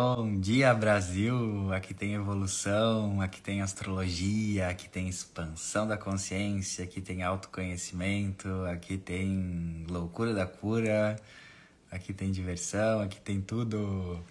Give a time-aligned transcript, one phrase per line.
[0.00, 1.72] Bom dia, Brasil!
[1.72, 8.96] Aqui tem evolução, aqui tem astrologia, aqui tem expansão da consciência, aqui tem autoconhecimento, aqui
[8.96, 11.16] tem loucura da cura,
[11.90, 14.24] aqui tem diversão, aqui tem tudo.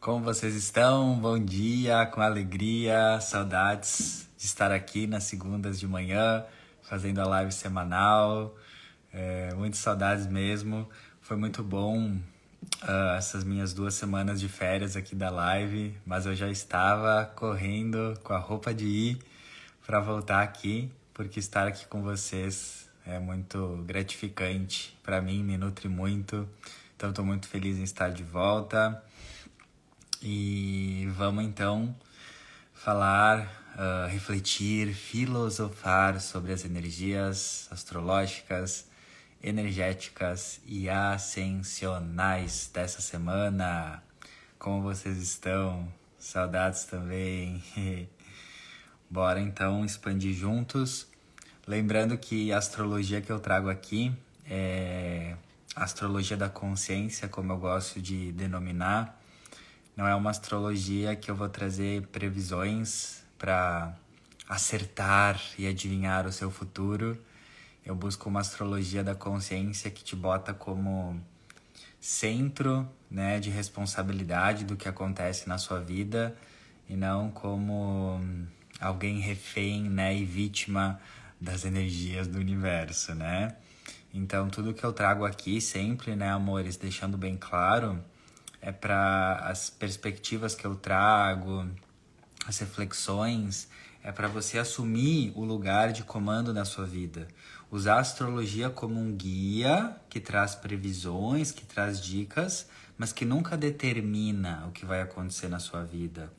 [0.00, 1.14] Como vocês estão?
[1.20, 6.42] Bom dia, com alegria, saudades de estar aqui nas segundas de manhã,
[6.80, 8.56] fazendo a live semanal.
[9.12, 10.88] É, muitas saudades mesmo.
[11.20, 12.16] Foi muito bom
[12.82, 18.18] uh, essas minhas duas semanas de férias aqui da live, mas eu já estava correndo
[18.22, 19.18] com a roupa de ir
[19.86, 25.88] para voltar aqui, porque estar aqui com vocês é muito gratificante para mim, me nutre
[25.88, 26.48] muito.
[26.96, 29.02] Então estou muito feliz em estar de volta.
[30.22, 31.94] E vamos então
[32.74, 33.40] falar,
[33.74, 38.86] uh, refletir, filosofar sobre as energias astrológicas
[39.46, 44.02] energéticas e ascensionais dessa semana.
[44.58, 45.86] Como vocês estão?
[46.18, 47.62] Saudades também.
[49.08, 51.06] Bora então expandir juntos.
[51.64, 54.12] Lembrando que a astrologia que eu trago aqui
[54.44, 55.36] é
[55.76, 59.16] a astrologia da consciência, como eu gosto de denominar.
[59.96, 63.94] Não é uma astrologia que eu vou trazer previsões para
[64.48, 67.16] acertar e adivinhar o seu futuro
[67.86, 71.22] eu busco uma astrologia da consciência que te bota como
[72.00, 76.36] centro, né, de responsabilidade do que acontece na sua vida
[76.88, 78.20] e não como
[78.80, 81.00] alguém refém, né, e vítima
[81.40, 83.54] das energias do universo, né?
[84.12, 88.02] Então, tudo que eu trago aqui sempre, né, amores, deixando bem claro,
[88.60, 91.68] é para as perspectivas que eu trago,
[92.46, 93.68] as reflexões,
[94.02, 97.28] é para você assumir o lugar de comando na sua vida
[97.70, 103.56] usar a astrologia como um guia que traz previsões, que traz dicas, mas que nunca
[103.56, 106.32] determina o que vai acontecer na sua vida.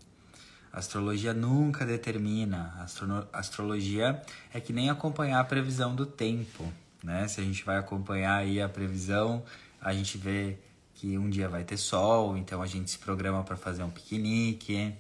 [0.72, 2.73] A astrologia nunca determina.
[2.78, 4.22] A astro astrologia
[4.53, 6.71] é que nem acompanhar a previsão do tempo,
[7.04, 7.27] né?
[7.27, 9.43] Se a gente vai acompanhar aí a previsão,
[9.82, 10.58] a gente vê
[10.93, 14.93] que um dia vai ter sol, então a gente se programa para fazer um piquenique.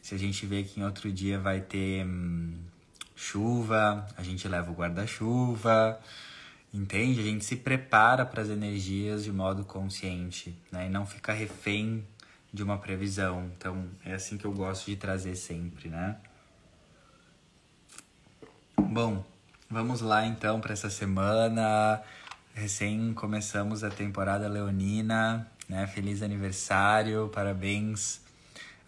[0.00, 2.54] Se a gente vê que em outro dia vai ter hum,
[3.20, 6.00] chuva, a gente leva o guarda-chuva,
[6.72, 7.20] entende?
[7.20, 10.86] A gente se prepara para as energias de modo consciente, né?
[10.86, 12.02] E não fica refém
[12.50, 13.50] de uma previsão.
[13.56, 16.16] Então, é assim que eu gosto de trazer sempre, né?
[18.78, 19.22] Bom,
[19.68, 22.02] vamos lá então para essa semana.
[22.54, 25.86] Recém começamos a temporada leonina, né?
[25.86, 28.22] Feliz aniversário, parabéns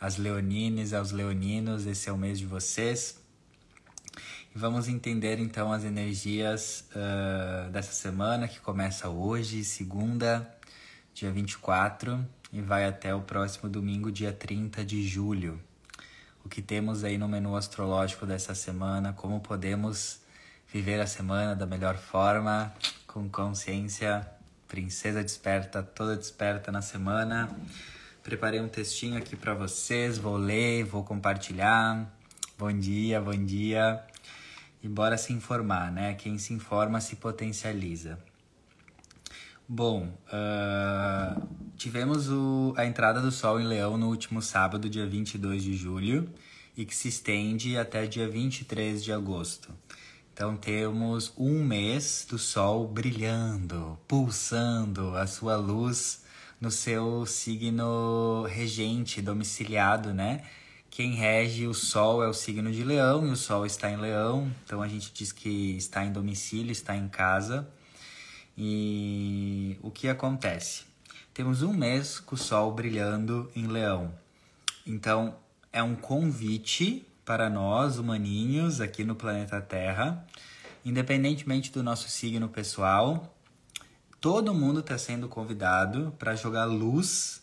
[0.00, 3.21] às leonines, aos leoninos, esse é o mês de vocês.
[4.54, 10.46] Vamos entender então as energias uh, dessa semana que começa hoje, segunda,
[11.14, 15.58] dia 24, e vai até o próximo domingo, dia 30 de julho.
[16.44, 20.20] O que temos aí no menu astrológico dessa semana, como podemos
[20.70, 22.74] viver a semana da melhor forma,
[23.06, 24.28] com consciência,
[24.68, 27.48] princesa desperta, toda desperta na semana.
[28.22, 32.06] Preparei um textinho aqui para vocês, vou ler, vou compartilhar.
[32.58, 34.11] Bom dia, bom dia
[34.82, 36.14] e bora se informar, né?
[36.14, 38.18] Quem se informa se potencializa.
[39.68, 45.62] Bom, uh, tivemos o, a entrada do Sol em Leão no último sábado, dia 22
[45.62, 46.28] de julho,
[46.76, 49.72] e que se estende até dia 23 de agosto.
[50.34, 56.24] Então temos um mês do Sol brilhando, pulsando a sua luz
[56.60, 60.42] no seu signo regente, domiciliado, né?
[60.94, 64.52] Quem rege o Sol é o signo de Leão e o Sol está em Leão,
[64.62, 67.66] então a gente diz que está em domicílio, está em casa.
[68.58, 70.84] E o que acontece?
[71.32, 74.12] Temos um mês com o Sol brilhando em Leão.
[74.86, 75.34] Então
[75.72, 80.22] é um convite para nós, humaninhos, aqui no planeta Terra,
[80.84, 83.34] independentemente do nosso signo pessoal,
[84.20, 87.41] todo mundo está sendo convidado para jogar luz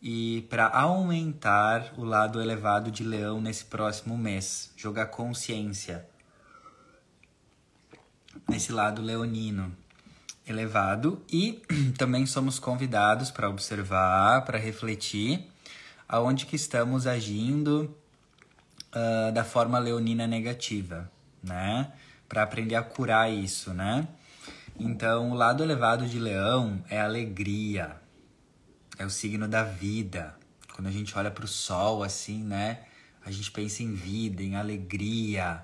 [0.00, 6.06] e para aumentar o lado elevado de leão nesse próximo mês, jogar consciência
[8.48, 9.74] nesse lado leonino
[10.46, 11.62] elevado e
[11.98, 15.46] também somos convidados para observar, para refletir
[16.08, 17.94] aonde que estamos agindo
[18.94, 21.10] uh, da forma leonina negativa,
[21.42, 21.92] né?
[22.28, 24.08] Para aprender a curar isso, né?
[24.78, 27.96] Então, o lado elevado de leão é alegria,
[28.98, 30.36] é o signo da vida.
[30.74, 32.80] Quando a gente olha para o sol assim, né?
[33.24, 35.62] A gente pensa em vida, em alegria,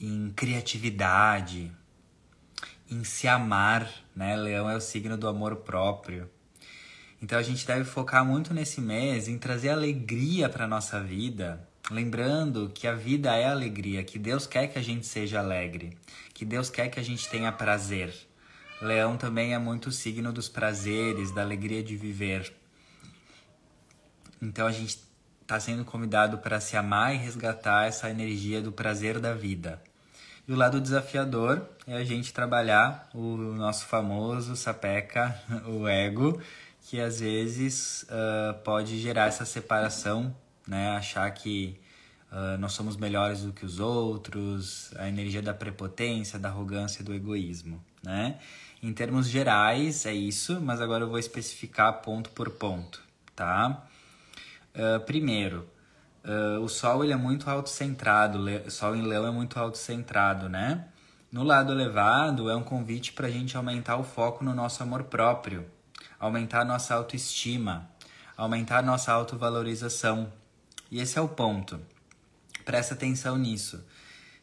[0.00, 1.72] em criatividade,
[2.90, 4.36] em se amar, né?
[4.36, 6.30] Leão é o signo do amor próprio.
[7.22, 12.70] Então a gente deve focar muito nesse mês em trazer alegria para nossa vida, lembrando
[12.74, 15.96] que a vida é alegria, que Deus quer que a gente seja alegre,
[16.32, 18.29] que Deus quer que a gente tenha prazer.
[18.80, 22.52] Leão também é muito signo dos prazeres, da alegria de viver.
[24.40, 24.98] Então a gente
[25.42, 29.82] está sendo convidado para se amar e resgatar essa energia do prazer da vida.
[30.46, 36.40] E o lado desafiador é a gente trabalhar o nosso famoso sapeca, o ego,
[36.82, 40.34] que às vezes uh, pode gerar essa separação,
[40.66, 40.90] né?
[40.96, 41.78] Achar que
[42.32, 47.12] uh, nós somos melhores do que os outros, a energia da prepotência, da arrogância, do
[47.12, 48.38] egoísmo, né?
[48.82, 53.02] Em termos gerais é isso, mas agora eu vou especificar ponto por ponto,
[53.36, 53.86] tá?
[54.74, 55.68] Uh, primeiro,
[56.24, 60.86] uh, o Sol ele é muito autocentrado, o Sol em Leão é muito autocentrado, né?
[61.30, 65.04] No lado elevado é um convite para a gente aumentar o foco no nosso amor
[65.04, 65.66] próprio,
[66.18, 67.88] aumentar nossa autoestima,
[68.34, 70.32] aumentar nossa autovalorização.
[70.90, 71.78] E esse é o ponto.
[72.64, 73.84] Presta atenção nisso.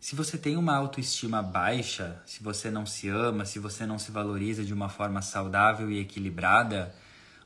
[0.07, 4.09] Se você tem uma autoestima baixa, se você não se ama, se você não se
[4.09, 6.95] valoriza de uma forma saudável e equilibrada,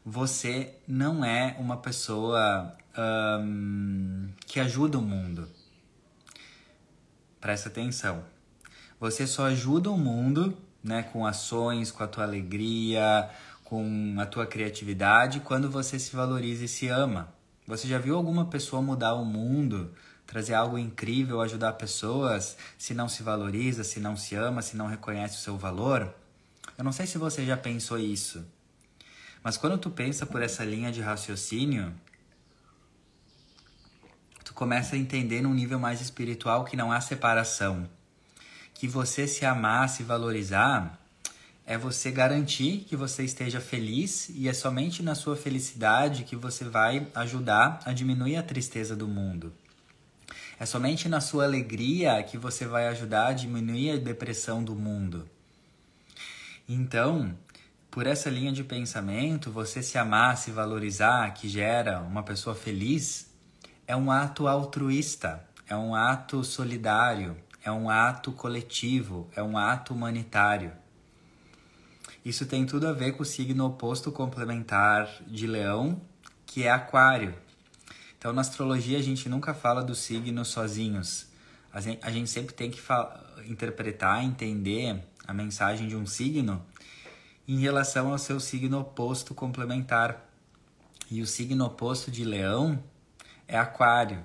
[0.05, 2.71] você não é uma pessoa
[3.43, 5.49] um, que ajuda o mundo.
[7.39, 8.23] Presta atenção.
[8.99, 13.27] Você só ajuda o mundo né, com ações, com a tua alegria,
[13.63, 17.33] com a tua criatividade, quando você se valoriza e se ama.
[17.65, 19.91] Você já viu alguma pessoa mudar o mundo,
[20.31, 24.87] trazer algo incrível, ajudar pessoas, se não se valoriza, se não se ama, se não
[24.87, 26.15] reconhece o seu valor?
[26.77, 28.41] Eu não sei se você já pensou isso.
[29.43, 31.93] Mas quando tu pensa por essa linha de raciocínio,
[34.45, 37.89] tu começa a entender num nível mais espiritual que não há separação.
[38.73, 40.97] Que você se amar, se valorizar,
[41.65, 46.63] é você garantir que você esteja feliz e é somente na sua felicidade que você
[46.63, 49.51] vai ajudar a diminuir a tristeza do mundo.
[50.61, 55.27] É somente na sua alegria que você vai ajudar a diminuir a depressão do mundo.
[56.69, 57.35] Então,
[57.89, 63.33] por essa linha de pensamento, você se amar, se valorizar, que gera uma pessoa feliz,
[63.87, 69.95] é um ato altruísta, é um ato solidário, é um ato coletivo, é um ato
[69.95, 70.73] humanitário.
[72.23, 75.99] Isso tem tudo a ver com o signo oposto complementar de Leão,
[76.45, 77.33] que é Aquário.
[78.21, 81.25] Então, na astrologia, a gente nunca fala dos signos sozinhos.
[81.73, 82.79] A gente, sempre tem que
[83.47, 86.63] interpretar, entender a mensagem de um signo
[87.47, 90.23] em relação ao seu signo oposto complementar.
[91.09, 92.83] E o signo oposto de Leão
[93.47, 94.23] é Aquário.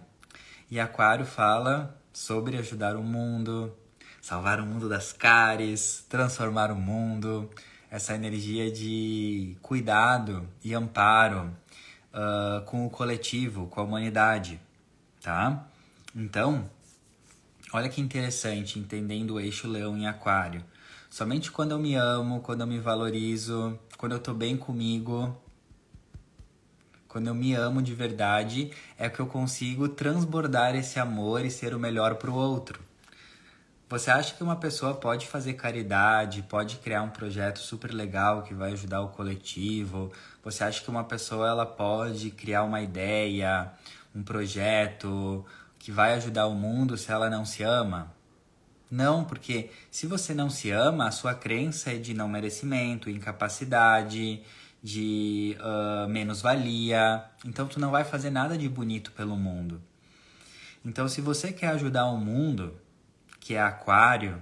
[0.71, 3.75] E Aquário fala sobre ajudar o mundo,
[4.21, 7.51] salvar o mundo das cáries, transformar o mundo,
[7.91, 11.51] essa energia de cuidado e amparo
[12.17, 14.59] uh, com o coletivo, com a humanidade,
[15.21, 15.69] tá?
[16.15, 16.69] Então,
[17.73, 20.65] olha que interessante, entendendo o eixo Leão em Aquário.
[21.11, 25.37] Somente quando eu me amo, quando eu me valorizo, quando eu tô bem comigo,
[27.07, 31.75] quando eu me amo de verdade, é que eu consigo transbordar esse amor e ser
[31.75, 32.81] o melhor para o outro.
[33.89, 38.53] Você acha que uma pessoa pode fazer caridade, pode criar um projeto super legal que
[38.53, 40.11] vai ajudar o coletivo?
[40.47, 43.69] Você acha que uma pessoa ela pode criar uma ideia,
[44.15, 45.45] um projeto
[45.77, 48.15] que vai ajudar o mundo se ela não se ama?
[48.89, 54.41] Não, porque se você não se ama, a sua crença é de não merecimento, incapacidade,
[54.81, 57.25] de uh, menos-valia.
[57.45, 59.83] Então, tu não vai fazer nada de bonito pelo mundo.
[60.85, 62.81] Então, se você quer ajudar o mundo,
[63.41, 64.41] que é aquário,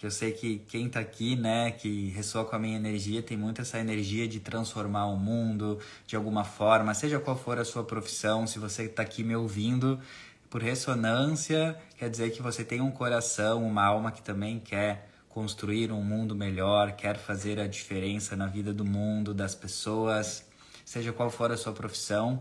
[0.00, 3.36] que eu sei que quem tá aqui, né, que ressoa com a minha energia, tem
[3.36, 7.84] muito essa energia de transformar o mundo de alguma forma, seja qual for a sua
[7.84, 10.00] profissão, se você tá aqui me ouvindo,
[10.48, 15.92] por ressonância, quer dizer que você tem um coração, uma alma que também quer construir
[15.92, 20.46] um mundo melhor, quer fazer a diferença na vida do mundo, das pessoas,
[20.82, 22.40] seja qual for a sua profissão.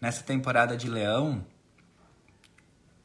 [0.00, 1.44] Nessa temporada de Leão,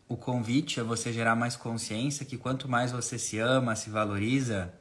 [0.07, 4.71] o convite é você gerar mais consciência que quanto mais você se ama, se valoriza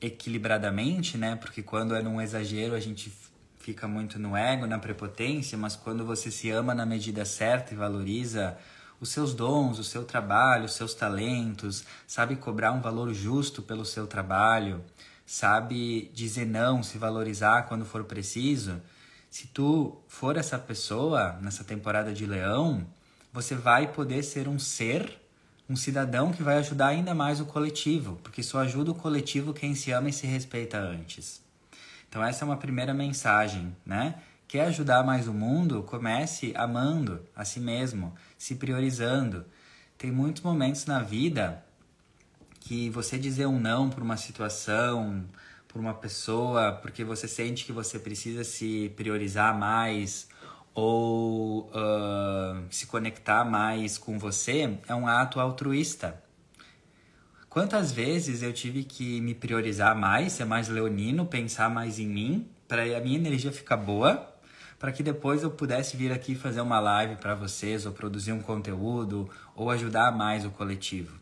[0.00, 1.36] equilibradamente, né?
[1.36, 3.10] Porque quando é num exagero a gente
[3.58, 7.76] fica muito no ego, na prepotência, mas quando você se ama na medida certa e
[7.76, 8.58] valoriza
[9.00, 13.86] os seus dons, o seu trabalho, os seus talentos, sabe cobrar um valor justo pelo
[13.86, 14.84] seu trabalho,
[15.24, 18.80] sabe dizer não, se valorizar quando for preciso,
[19.30, 22.86] se tu for essa pessoa nessa temporada de leão,
[23.34, 25.20] você vai poder ser um ser,
[25.68, 29.74] um cidadão que vai ajudar ainda mais o coletivo, porque só ajuda o coletivo quem
[29.74, 31.42] se ama e se respeita antes.
[32.08, 34.14] Então essa é uma primeira mensagem, né?
[34.46, 35.82] Quer ajudar mais o mundo?
[35.82, 39.44] Comece amando a si mesmo, se priorizando.
[39.98, 41.60] Tem muitos momentos na vida
[42.60, 45.24] que você dizer um não por uma situação,
[45.66, 50.28] por uma pessoa, porque você sente que você precisa se priorizar mais
[50.74, 56.22] ou uh, se conectar mais com você, é um ato altruísta.
[57.48, 62.48] Quantas vezes eu tive que me priorizar mais, ser mais leonino, pensar mais em mim,
[62.66, 64.34] para a minha energia ficar boa,
[64.78, 68.40] para que depois eu pudesse vir aqui fazer uma live para vocês, ou produzir um
[68.40, 71.16] conteúdo, ou ajudar mais o coletivo.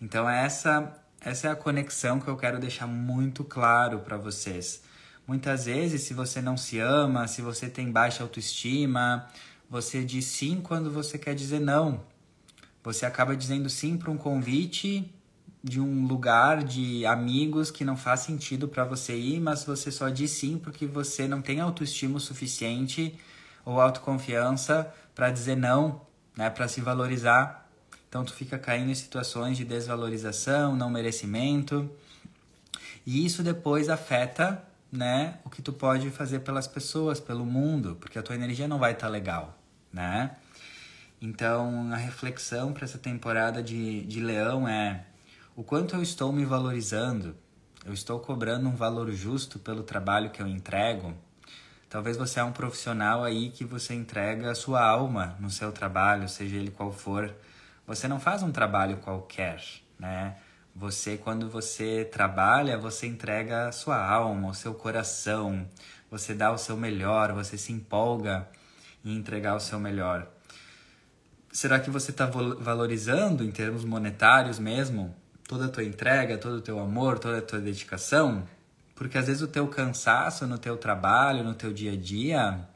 [0.00, 4.82] Então essa essa é a conexão que eu quero deixar muito claro para vocês.
[5.26, 9.26] Muitas vezes, se você não se ama, se você tem baixa autoestima,
[9.70, 12.02] você diz sim quando você quer dizer não.
[12.82, 15.10] Você acaba dizendo sim para um convite
[15.62, 20.10] de um lugar de amigos que não faz sentido para você ir, mas você só
[20.10, 23.18] diz sim porque você não tem autoestima suficiente
[23.64, 26.02] ou autoconfiança para dizer não,
[26.36, 27.66] né, para se valorizar.
[28.06, 31.90] Então tu fica caindo em situações de desvalorização, não merecimento.
[33.06, 34.62] E isso depois afeta,
[34.94, 38.78] né, o que tu pode fazer pelas pessoas, pelo mundo, porque a tua energia não
[38.78, 39.58] vai estar tá legal,
[39.92, 40.36] né?
[41.20, 45.04] Então, a reflexão para essa temporada de, de Leão é
[45.56, 47.36] o quanto eu estou me valorizando,
[47.84, 51.14] eu estou cobrando um valor justo pelo trabalho que eu entrego.
[51.88, 56.28] Talvez você é um profissional aí que você entrega a sua alma no seu trabalho,
[56.28, 57.34] seja ele qual for.
[57.86, 59.62] Você não faz um trabalho qualquer,
[59.98, 60.36] né?
[60.76, 65.68] Você, quando você trabalha, você entrega a sua alma, o seu coração,
[66.10, 68.48] você dá o seu melhor, você se empolga
[69.04, 70.26] em entregar o seu melhor.
[71.52, 75.14] Será que você está valorizando em termos monetários mesmo
[75.46, 78.42] toda a tua entrega, todo o teu amor, toda a tua dedicação,
[78.96, 82.68] porque às vezes o teu cansaço no teu trabalho, no teu dia a dia,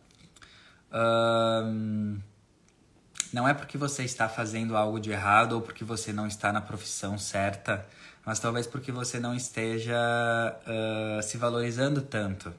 [3.32, 6.60] não é porque você está fazendo algo de errado ou porque você não está na
[6.60, 7.86] profissão certa,
[8.24, 12.52] mas talvez porque você não esteja uh, se valorizando tanto.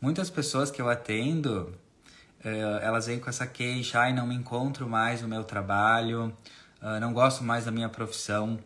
[0.00, 1.74] Muitas pessoas que eu atendo,
[2.44, 6.32] uh, elas vêm com essa queixa, ai, não me encontro mais no meu trabalho,
[6.82, 8.58] uh, não gosto mais da minha profissão.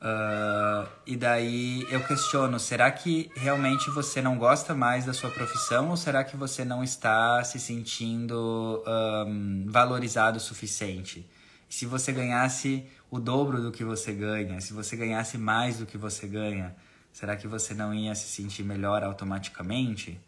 [0.00, 5.90] Uh, e daí eu questiono: será que realmente você não gosta mais da sua profissão
[5.90, 8.82] ou será que você não está se sentindo
[9.26, 11.28] um, valorizado o suficiente?
[11.68, 15.98] Se você ganhasse o dobro do que você ganha, se você ganhasse mais do que
[15.98, 16.74] você ganha,
[17.12, 20.18] será que você não ia se sentir melhor automaticamente?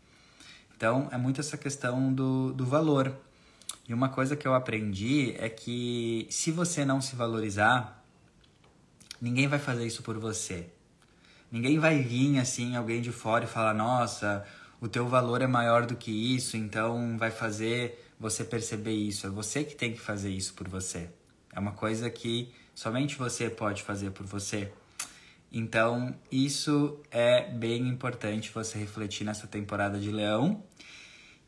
[0.76, 3.14] Então é muito essa questão do, do valor.
[3.88, 7.99] E uma coisa que eu aprendi é que se você não se valorizar,
[9.20, 10.66] Ninguém vai fazer isso por você.
[11.50, 14.46] Ninguém vai vir assim, alguém de fora e falar: nossa,
[14.80, 19.26] o teu valor é maior do que isso, então vai fazer você perceber isso.
[19.26, 21.10] É você que tem que fazer isso por você.
[21.52, 24.72] É uma coisa que somente você pode fazer por você.
[25.52, 30.62] Então, isso é bem importante você refletir nessa temporada de Leão,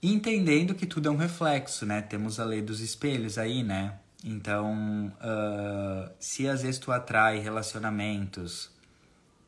[0.03, 2.03] entendendo que tudo é um reflexo, né?
[2.03, 4.01] Temos a lei dos espelhos aí, né?
[4.25, 8.71] Então, uh, se às vezes tu atrai relacionamentos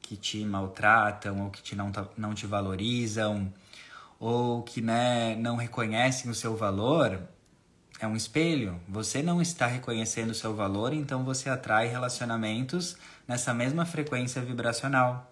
[0.03, 3.53] que te maltratam ou que te não, não te valorizam
[4.19, 7.21] ou que né, não reconhecem o seu valor,
[8.01, 8.81] é um espelho.
[8.89, 15.31] Você não está reconhecendo o seu valor, então você atrai relacionamentos nessa mesma frequência vibracional.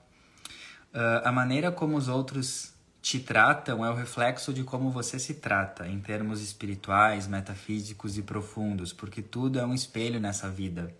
[0.94, 2.71] Uh, a maneira como os outros
[3.02, 8.22] te tratam é o reflexo de como você se trata em termos espirituais, metafísicos e
[8.22, 10.94] profundos, porque tudo é um espelho nessa vida.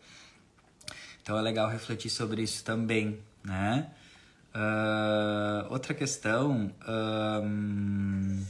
[1.23, 3.89] Então é legal refletir sobre isso também, né?
[4.53, 8.45] Uh, outra questão, um,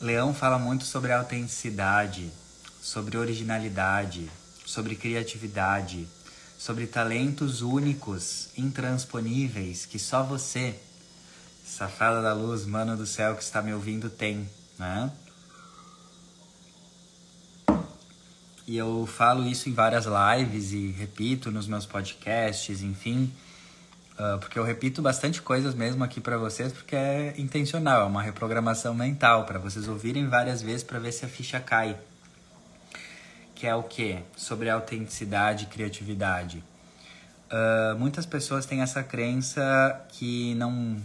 [0.00, 2.32] Leão fala muito sobre autenticidade,
[2.80, 4.28] sobre originalidade,
[4.64, 6.08] sobre criatividade,
[6.58, 10.80] sobre talentos únicos, intransponíveis que só você
[11.66, 15.10] Safada da luz, mano do céu que está me ouvindo, tem, né?
[18.64, 23.32] E eu falo isso em várias lives e repito nos meus podcasts, enfim,
[24.12, 28.22] uh, porque eu repito bastante coisas mesmo aqui para vocês, porque é intencional, é uma
[28.22, 31.98] reprogramação mental para vocês ouvirem várias vezes para ver se a ficha cai.
[33.56, 34.20] Que é o que?
[34.36, 36.62] Sobre autenticidade e criatividade.
[37.50, 40.96] Uh, muitas pessoas têm essa crença que não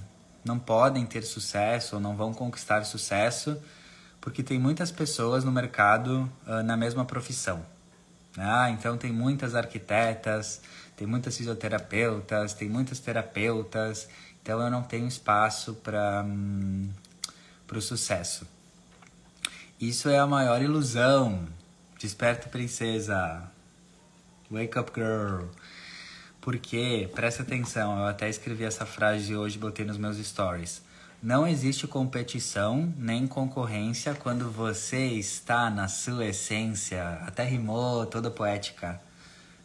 [0.44, 3.62] não podem ter sucesso ou não vão conquistar sucesso
[4.20, 7.66] porque tem muitas pessoas no mercado uh, na mesma profissão.
[8.38, 10.62] Ah, então tem muitas arquitetas,
[10.96, 14.08] tem muitas fisioterapeutas, tem muitas terapeutas
[14.42, 16.90] Então eu não tenho espaço para hum,
[17.72, 18.48] o sucesso.
[19.80, 21.48] Isso é a maior ilusão.
[22.00, 23.44] Desperta, princesa.
[24.50, 25.46] Wake up, girl.
[26.42, 30.82] Porque, presta atenção, eu até escrevi essa frase hoje botei nos meus stories.
[31.22, 37.20] Não existe competição nem concorrência quando você está na sua essência.
[37.28, 39.00] Até rimou, toda poética.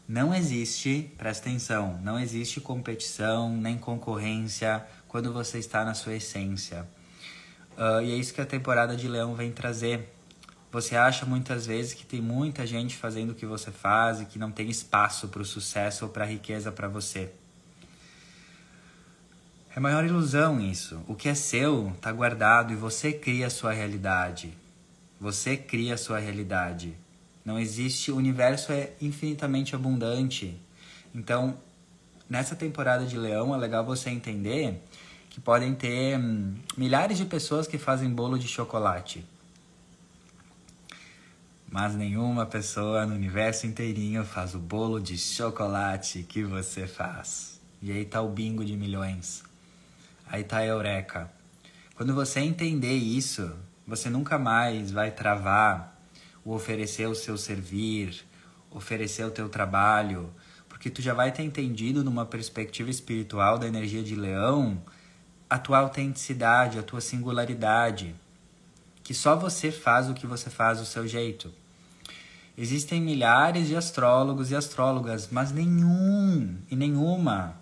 [0.06, 6.86] Não existe, presta atenção, não existe competição nem concorrência quando você está na sua essência.
[7.76, 10.15] Uh, e é isso que a temporada de Leão vem trazer.
[10.76, 14.38] Você acha muitas vezes que tem muita gente fazendo o que você faz e que
[14.38, 17.30] não tem espaço para o sucesso ou para a riqueza para você.
[19.74, 21.00] É maior ilusão isso.
[21.08, 24.52] O que é seu está guardado e você cria a sua realidade.
[25.18, 26.94] Você cria a sua realidade.
[27.42, 30.60] Não existe, o universo é infinitamente abundante.
[31.14, 31.56] Então,
[32.28, 34.78] nessa temporada de Leão é legal você entender
[35.30, 39.24] que podem ter hum, milhares de pessoas que fazem bolo de chocolate.
[41.78, 47.60] Mas nenhuma pessoa no universo inteirinho faz o bolo de chocolate que você faz.
[47.82, 49.44] E aí tá o bingo de milhões.
[50.26, 51.30] Aí tá a eureka.
[51.94, 53.54] Quando você entender isso,
[53.86, 56.00] você nunca mais vai travar
[56.42, 58.24] o oferecer o seu servir,
[58.70, 60.32] oferecer o teu trabalho,
[60.70, 64.82] porque tu já vai ter entendido numa perspectiva espiritual da energia de leão
[65.50, 68.14] a tua autenticidade, a tua singularidade,
[69.04, 71.52] que só você faz o que você faz do seu jeito.
[72.58, 77.54] Existem milhares de astrólogos e astrólogas, mas nenhum e nenhuma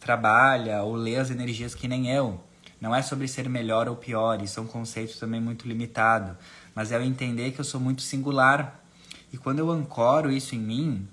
[0.00, 2.40] trabalha ou lê as energias que nem eu.
[2.80, 6.38] Não é sobre ser melhor ou pior, isso é um conceito também muito limitado,
[6.74, 8.82] mas é eu entender que eu sou muito singular.
[9.30, 11.06] E quando eu ancoro isso em mim,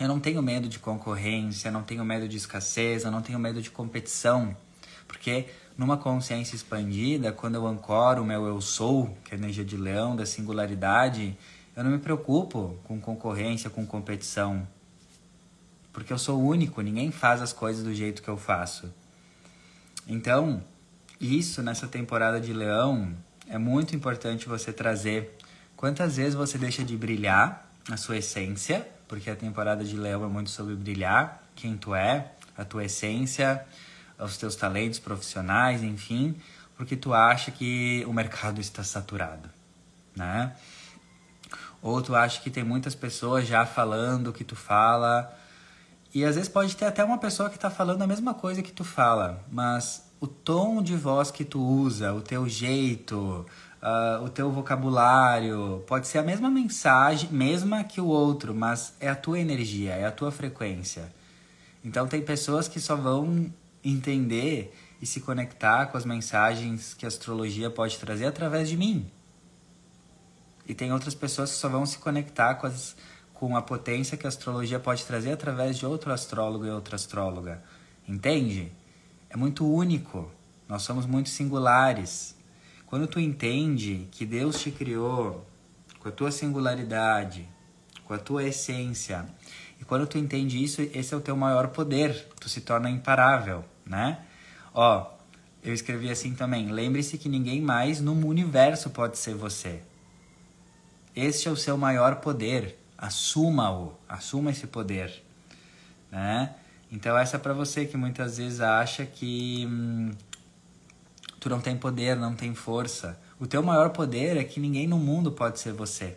[0.00, 3.62] eu não tenho medo de concorrência, não tenho medo de escassez, eu não tenho medo
[3.62, 4.56] de competição.
[5.06, 5.46] Porque
[5.76, 9.76] numa consciência expandida, quando eu ancoro o meu eu sou, que é a energia de
[9.76, 11.36] leão, da singularidade,
[11.76, 14.66] eu não me preocupo com concorrência, com competição
[15.92, 18.92] porque eu sou único, ninguém faz as coisas do jeito que eu faço.
[20.08, 20.62] Então,
[21.20, 23.14] isso nessa temporada de Leão
[23.48, 25.36] é muito importante você trazer.
[25.76, 30.28] Quantas vezes você deixa de brilhar a sua essência, porque a temporada de Leão é
[30.28, 33.64] muito sobre brilhar, quem tu é, a tua essência,
[34.18, 36.34] os teus talentos profissionais, enfim,
[36.76, 39.50] porque tu acha que o mercado está saturado,
[40.16, 40.56] né?
[41.82, 45.36] Ou tu acha que tem muitas pessoas já falando o que tu fala,
[46.14, 48.72] e às vezes pode ter até uma pessoa que está falando a mesma coisa que
[48.72, 53.46] tu fala, mas o tom de voz que tu usa, o teu jeito,
[53.82, 59.08] uh, o teu vocabulário, pode ser a mesma mensagem, mesma que o outro, mas é
[59.08, 61.10] a tua energia, é a tua frequência.
[61.82, 63.50] Então tem pessoas que só vão
[63.82, 69.10] entender e se conectar com as mensagens que a astrologia pode trazer através de mim.
[70.66, 72.94] E tem outras pessoas que só vão se conectar com as
[73.42, 77.60] com a potência que a astrologia pode trazer através de outro astrólogo e outra astróloga.
[78.06, 78.70] Entende?
[79.28, 80.30] É muito único.
[80.68, 82.36] Nós somos muito singulares.
[82.86, 85.44] Quando tu entende que Deus te criou
[85.98, 87.48] com a tua singularidade,
[88.04, 89.26] com a tua essência,
[89.80, 92.28] e quando tu entende isso, esse é o teu maior poder.
[92.38, 94.20] Tu se torna imparável, né?
[94.72, 95.10] Ó,
[95.64, 99.82] eu escrevi assim também: lembre-se que ninguém mais no universo pode ser você.
[101.14, 105.24] Este é o seu maior poder assuma-o, assuma esse poder,
[106.08, 106.54] né?
[106.90, 110.12] Então essa é para você que muitas vezes acha que hum,
[111.40, 113.20] tu não tem poder, não tem força.
[113.40, 116.16] O teu maior poder é que ninguém no mundo pode ser você.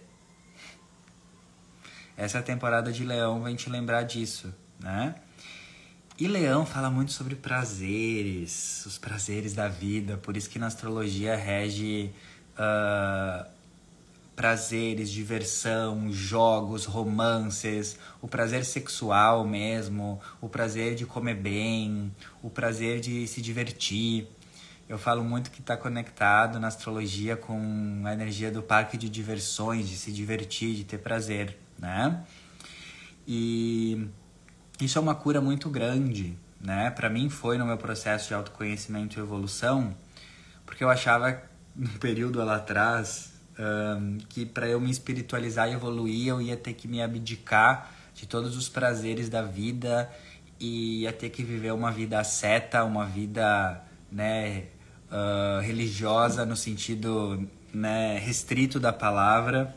[2.16, 5.16] Essa temporada de Leão vem te lembrar disso, né?
[6.20, 11.36] E Leão fala muito sobre prazeres, os prazeres da vida, por isso que na astrologia
[11.36, 12.12] rege
[12.54, 13.55] uh,
[14.36, 23.00] prazeres, diversão, jogos, romances, o prazer sexual mesmo, o prazer de comer bem, o prazer
[23.00, 24.28] de se divertir.
[24.88, 29.88] Eu falo muito que está conectado na astrologia com a energia do parque de diversões,
[29.88, 32.24] de se divertir, de ter prazer, né?
[33.28, 34.08] E
[34.80, 36.92] isso é uma cura muito grande, né?
[36.92, 39.96] Para mim foi no meu processo de autoconhecimento e evolução,
[40.66, 41.42] porque eu achava
[41.74, 46.74] no período lá atrás um, que para eu me espiritualizar e evoluir eu ia ter
[46.74, 50.10] que me abdicar de todos os prazeres da vida
[50.60, 54.64] e ia ter que viver uma vida seta, uma vida né,
[55.12, 59.76] uh, religiosa no sentido né, restrito da palavra.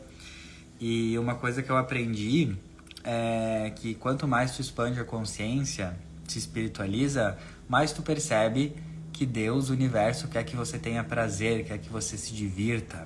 [0.79, 2.55] E uma coisa que eu aprendi
[3.03, 5.93] é que quanto mais tu expande a consciência,
[6.25, 7.37] se espiritualiza,
[7.67, 8.73] mais tu percebe
[9.11, 13.05] que Deus, o universo, quer que você tenha prazer, quer que você se divirta,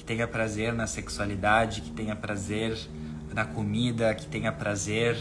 [0.00, 2.74] que tenha prazer na sexualidade, que tenha prazer
[3.34, 5.14] na comida, que tenha prazer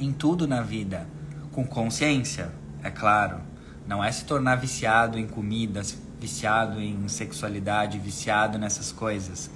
[0.00, 1.06] em tudo na vida,
[1.52, 2.50] com consciência,
[2.82, 3.38] é claro.
[3.86, 5.82] Não é se tornar viciado em comida,
[6.18, 9.50] viciado em sexualidade, viciado nessas coisas.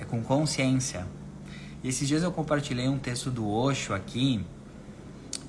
[0.00, 1.06] É com consciência.
[1.84, 4.42] E esses dias eu compartilhei um texto do Osho aqui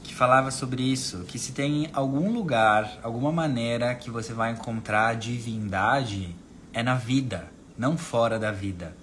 [0.03, 5.15] que falava sobre isso, que se tem algum lugar, alguma maneira que você vai encontrar
[5.15, 6.35] divindade
[6.73, 8.95] é na vida, não fora da vida.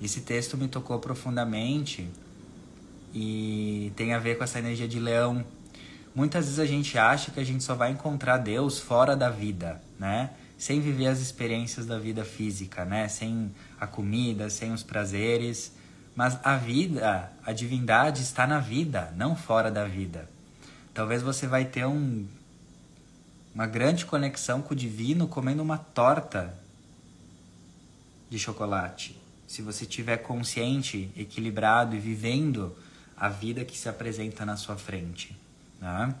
[0.00, 2.08] Esse texto me tocou profundamente
[3.14, 5.44] e tem a ver com essa energia de leão.
[6.14, 9.82] Muitas vezes a gente acha que a gente só vai encontrar Deus fora da vida,
[9.98, 10.30] né?
[10.58, 13.08] Sem viver as experiências da vida física, né?
[13.08, 15.72] Sem a comida, sem os prazeres.
[16.14, 20.28] Mas a vida, a divindade está na vida, não fora da vida.
[20.94, 22.26] Talvez você vai ter um,
[23.54, 26.54] uma grande conexão com o divino comendo uma torta
[28.28, 29.16] de chocolate.
[29.46, 32.76] Se você estiver consciente, equilibrado e vivendo
[33.16, 35.36] a vida que se apresenta na sua frente.
[35.80, 36.14] Né?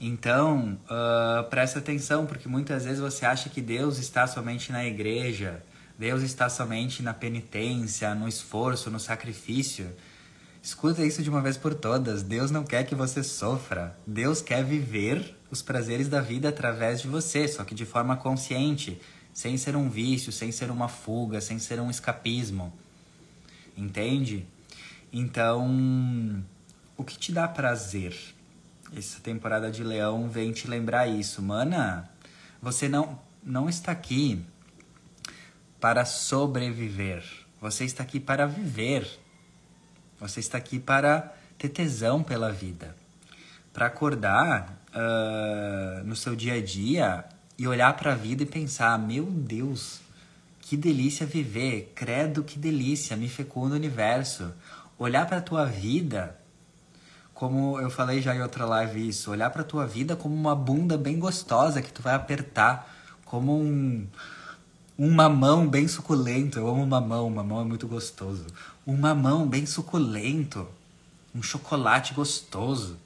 [0.00, 5.62] Então, uh, presta atenção, porque muitas vezes você acha que Deus está somente na igreja,
[5.98, 9.90] Deus está somente na penitência, no esforço, no sacrifício.
[10.62, 12.22] Escuta isso de uma vez por todas.
[12.22, 13.96] Deus não quer que você sofra.
[14.06, 19.00] Deus quer viver os prazeres da vida através de você, só que de forma consciente,
[19.36, 22.72] sem ser um vício, sem ser uma fuga, sem ser um escapismo.
[23.76, 24.46] Entende?
[25.12, 26.42] Então,
[26.96, 28.16] o que te dá prazer?
[28.96, 31.42] Essa temporada de Leão vem te lembrar isso.
[31.42, 32.08] Mana,
[32.62, 34.42] você não, não está aqui
[35.78, 37.22] para sobreviver.
[37.60, 39.06] Você está aqui para viver.
[40.18, 42.96] Você está aqui para ter tesão pela vida.
[43.70, 48.98] Para acordar uh, no seu dia a dia e olhar para a vida e pensar:
[48.98, 50.00] meu Deus,
[50.60, 51.92] que delícia viver.
[51.94, 53.16] Credo, que delícia.
[53.16, 54.52] Me fecunda o universo
[54.98, 56.38] olhar para a tua vida,
[57.34, 60.54] como eu falei já em outra live isso, olhar para a tua vida como uma
[60.54, 62.90] bunda bem gostosa que tu vai apertar,
[63.24, 64.06] como um
[64.98, 66.58] um mamão bem suculento.
[66.58, 68.46] Eu amo mamão, mamão é muito gostoso.
[68.86, 70.66] Um mamão bem suculento,
[71.34, 72.96] um chocolate gostoso.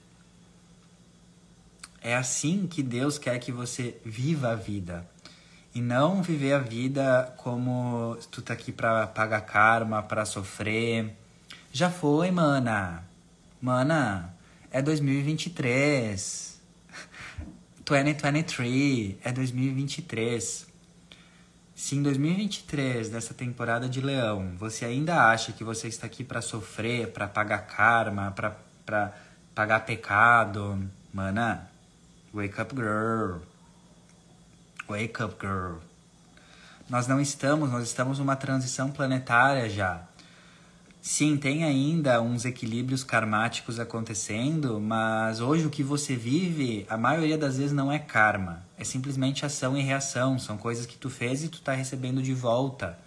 [2.02, 5.06] É assim que Deus quer que você viva a vida.
[5.74, 11.14] E não viver a vida como tu tá aqui para pagar karma, para sofrer,
[11.72, 13.04] já foi, mana.
[13.62, 14.34] Mana,
[14.70, 16.60] é 2023.
[17.84, 20.66] 2023 é 2023.
[21.74, 26.42] Se em 2023, dessa temporada de Leão, você ainda acha que você está aqui para
[26.42, 29.14] sofrer, para pagar karma, para
[29.54, 31.69] pagar pecado, mana,
[32.32, 33.38] wake up girl.
[34.88, 35.78] Wake up girl.
[36.88, 40.02] Nós não estamos, nós estamos numa transição planetária já.
[41.02, 47.38] Sim, tem ainda uns equilíbrios karmáticos acontecendo, mas hoje o que você vive, a maioria
[47.38, 51.42] das vezes não é karma, é simplesmente ação e reação, são coisas que tu fez
[51.42, 52.98] e tu está recebendo de volta,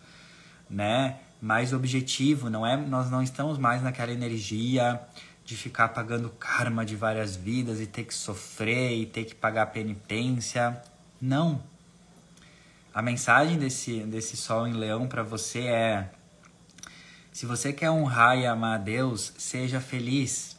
[0.68, 1.18] né?
[1.40, 2.76] Mais objetivo, não é?
[2.78, 5.00] Nós não estamos mais naquela energia
[5.46, 9.68] de ficar pagando karma de várias vidas e ter que sofrer e ter que pagar
[9.68, 10.82] penitência.
[11.22, 11.62] Não.
[12.94, 16.10] A mensagem desse desse sol em leão para você é
[17.34, 20.56] se você quer honrar e amar a Deus, seja feliz.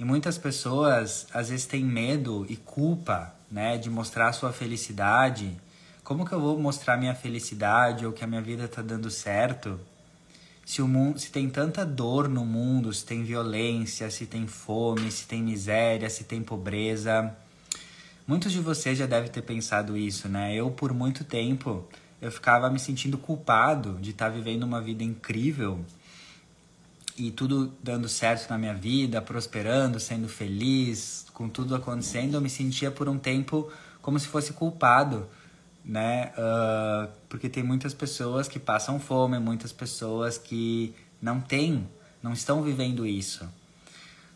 [0.00, 5.60] E muitas pessoas às vezes têm medo e culpa, né, de mostrar sua felicidade.
[6.02, 9.78] Como que eu vou mostrar minha felicidade ou que a minha vida está dando certo?
[10.68, 15.10] Se o mundo, se tem tanta dor no mundo, se tem violência, se tem fome,
[15.10, 17.34] se tem miséria, se tem pobreza.
[18.26, 20.54] Muitos de vocês já devem ter pensado isso, né?
[20.54, 21.88] Eu por muito tempo
[22.20, 25.82] eu ficava me sentindo culpado de estar tá vivendo uma vida incrível
[27.16, 32.50] e tudo dando certo na minha vida, prosperando, sendo feliz, com tudo acontecendo, eu me
[32.50, 35.26] sentia por um tempo como se fosse culpado,
[35.82, 36.30] né?
[36.36, 41.86] Uh, porque tem muitas pessoas que passam fome, muitas pessoas que não têm,
[42.22, 43.48] não estão vivendo isso.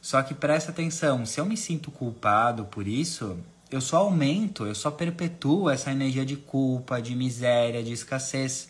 [0.00, 3.38] Só que presta atenção, se eu me sinto culpado por isso,
[3.70, 8.68] eu só aumento, eu só perpetuo essa energia de culpa, de miséria, de escassez.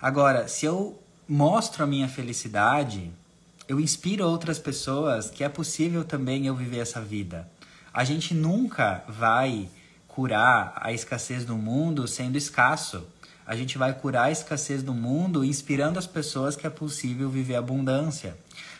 [0.00, 3.10] Agora, se eu mostro a minha felicidade,
[3.68, 7.48] eu inspiro outras pessoas que é possível também eu viver essa vida.
[7.92, 9.68] A gente nunca vai
[10.16, 13.06] curar a escassez do mundo sendo escasso.
[13.46, 17.56] A gente vai curar a escassez do mundo inspirando as pessoas que é possível viver
[17.56, 18.34] abundância.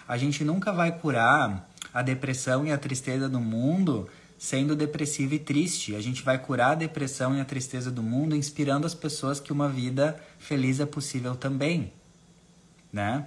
[0.09, 5.39] A gente nunca vai curar a depressão e a tristeza do mundo sendo depressivo e
[5.39, 5.95] triste.
[5.95, 9.53] A gente vai curar a depressão e a tristeza do mundo inspirando as pessoas que
[9.53, 11.93] uma vida feliz é possível também,
[12.91, 13.27] né?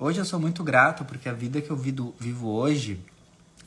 [0.00, 2.98] Hoje eu sou muito grato porque a vida que eu vivo hoje,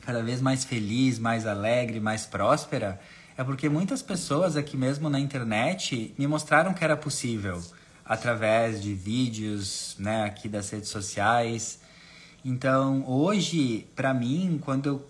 [0.01, 2.99] cada vez mais feliz, mais alegre, mais próspera,
[3.39, 7.63] é porque muitas pessoas aqui mesmo na internet me mostraram que era possível
[8.04, 11.80] através de vídeos, né, aqui das redes sociais,
[12.43, 15.10] então, hoje, para mim, quando eu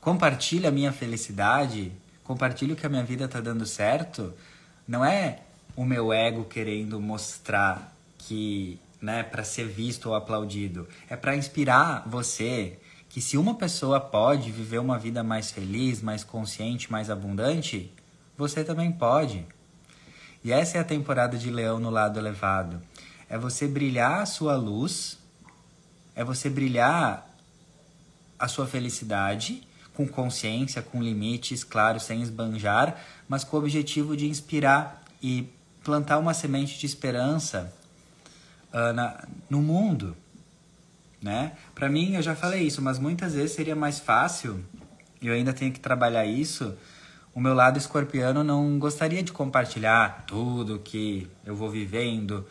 [0.00, 1.92] compartilho a minha felicidade,
[2.24, 4.32] compartilho que a minha vida tá dando certo,
[4.88, 5.40] não é
[5.76, 12.02] o meu ego querendo mostrar que, né, para ser visto ou aplaudido, é para inspirar
[12.06, 12.78] você
[13.12, 17.92] que se uma pessoa pode viver uma vida mais feliz, mais consciente, mais abundante,
[18.36, 19.46] você também pode.
[20.42, 22.82] E essa é a temporada de Leão no lado elevado.
[23.28, 25.22] É você brilhar a sua luz
[26.14, 27.28] é você brilhar
[28.38, 32.98] a sua felicidade com consciência, com limites, claro, sem esbanjar,
[33.28, 35.48] mas com o objetivo de inspirar e
[35.84, 37.72] plantar uma semente de esperança
[38.72, 40.16] uh, na, no mundo,
[41.22, 41.52] né?
[41.74, 44.62] Para mim, eu já falei isso, mas muitas vezes seria mais fácil,
[45.20, 46.74] e eu ainda tenho que trabalhar isso,
[47.34, 52.46] o meu lado escorpiano não gostaria de compartilhar tudo que eu vou vivendo,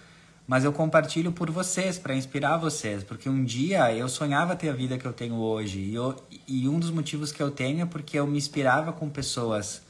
[0.47, 4.73] mas eu compartilho por vocês, para inspirar vocês, porque um dia eu sonhava ter a
[4.73, 6.15] vida que eu tenho hoje, e, eu,
[6.47, 9.81] e um dos motivos que eu tenho é porque eu me inspirava com pessoas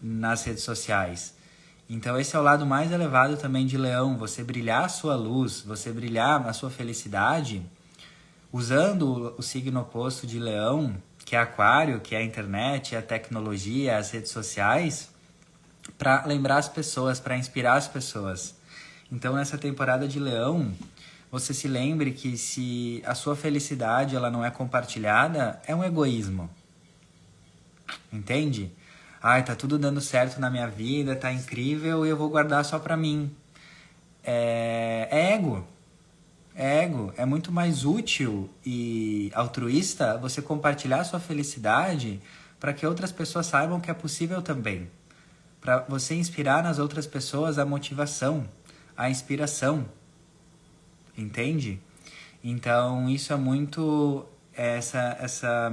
[0.00, 1.34] nas redes sociais.
[1.88, 5.60] Então esse é o lado mais elevado também de Leão, você brilhar a sua luz,
[5.60, 7.62] você brilhar a sua felicidade,
[8.52, 13.96] usando o signo oposto de Leão, que é Aquário, que é a internet, a tecnologia,
[13.96, 15.10] as redes sociais,
[15.96, 18.56] para lembrar as pessoas, para inspirar as pessoas.
[19.12, 20.72] Então, nessa temporada de Leão,
[21.30, 26.50] você se lembre que se a sua felicidade ela não é compartilhada, é um egoísmo.
[28.12, 28.72] Entende?
[29.22, 32.78] Ai, tá tudo dando certo na minha vida, tá incrível e eu vou guardar só
[32.78, 33.30] pra mim.
[34.24, 35.66] É, é ego.
[36.54, 37.12] É ego.
[37.16, 42.20] É muito mais útil e altruísta você compartilhar sua felicidade
[42.58, 44.90] para que outras pessoas saibam que é possível também.
[45.60, 48.46] Para você inspirar nas outras pessoas a motivação
[49.00, 49.86] a inspiração.
[51.16, 51.80] Entende?
[52.44, 55.72] Então, isso é muito essa essa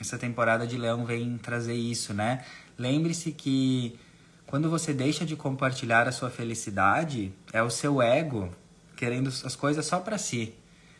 [0.00, 2.42] essa temporada de Leão vem trazer isso, né?
[2.78, 3.98] Lembre-se que
[4.46, 8.48] quando você deixa de compartilhar a sua felicidade, é o seu ego
[8.96, 10.54] querendo as coisas só para si.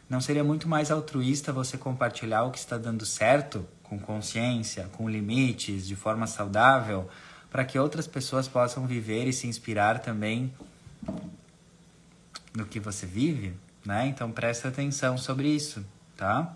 [0.08, 5.08] Não seria muito mais altruísta você compartilhar o que está dando certo, com consciência, com
[5.08, 7.08] limites, de forma saudável,
[7.50, 10.52] para que outras pessoas possam viver e se inspirar também
[12.54, 13.54] no que você vive,
[13.84, 14.06] né?
[14.06, 15.84] Então presta atenção sobre isso,
[16.16, 16.54] tá?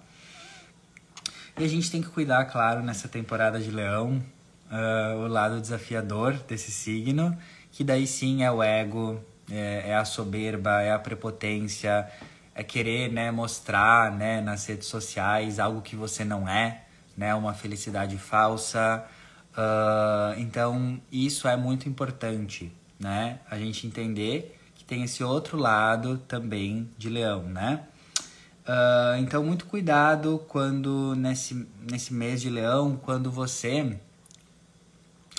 [1.59, 4.22] E a gente tem que cuidar, claro, nessa temporada de Leão,
[4.70, 7.37] uh, o lado desafiador desse signo,
[7.72, 12.08] que daí sim é o ego, é, é, a soberba, é a prepotência,
[12.54, 16.84] é querer, né, mostrar, né, nas redes sociais algo que você não é,
[17.16, 19.04] né, uma felicidade falsa.
[19.52, 23.40] Uh, então isso é muito importante, né?
[23.50, 24.58] A gente entender
[24.88, 27.84] tem esse outro lado também de leão, né?
[28.66, 33.98] Uh, então, muito cuidado quando nesse, nesse mês de leão, quando você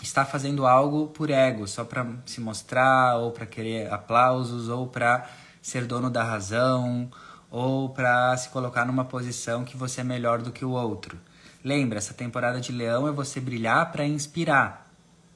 [0.01, 5.27] está fazendo algo por ego, só para se mostrar, ou para querer aplausos, ou para
[5.61, 7.09] ser dono da razão,
[7.51, 11.17] ou para se colocar numa posição que você é melhor do que o outro.
[11.63, 14.89] Lembra, essa temporada de leão é você brilhar para inspirar,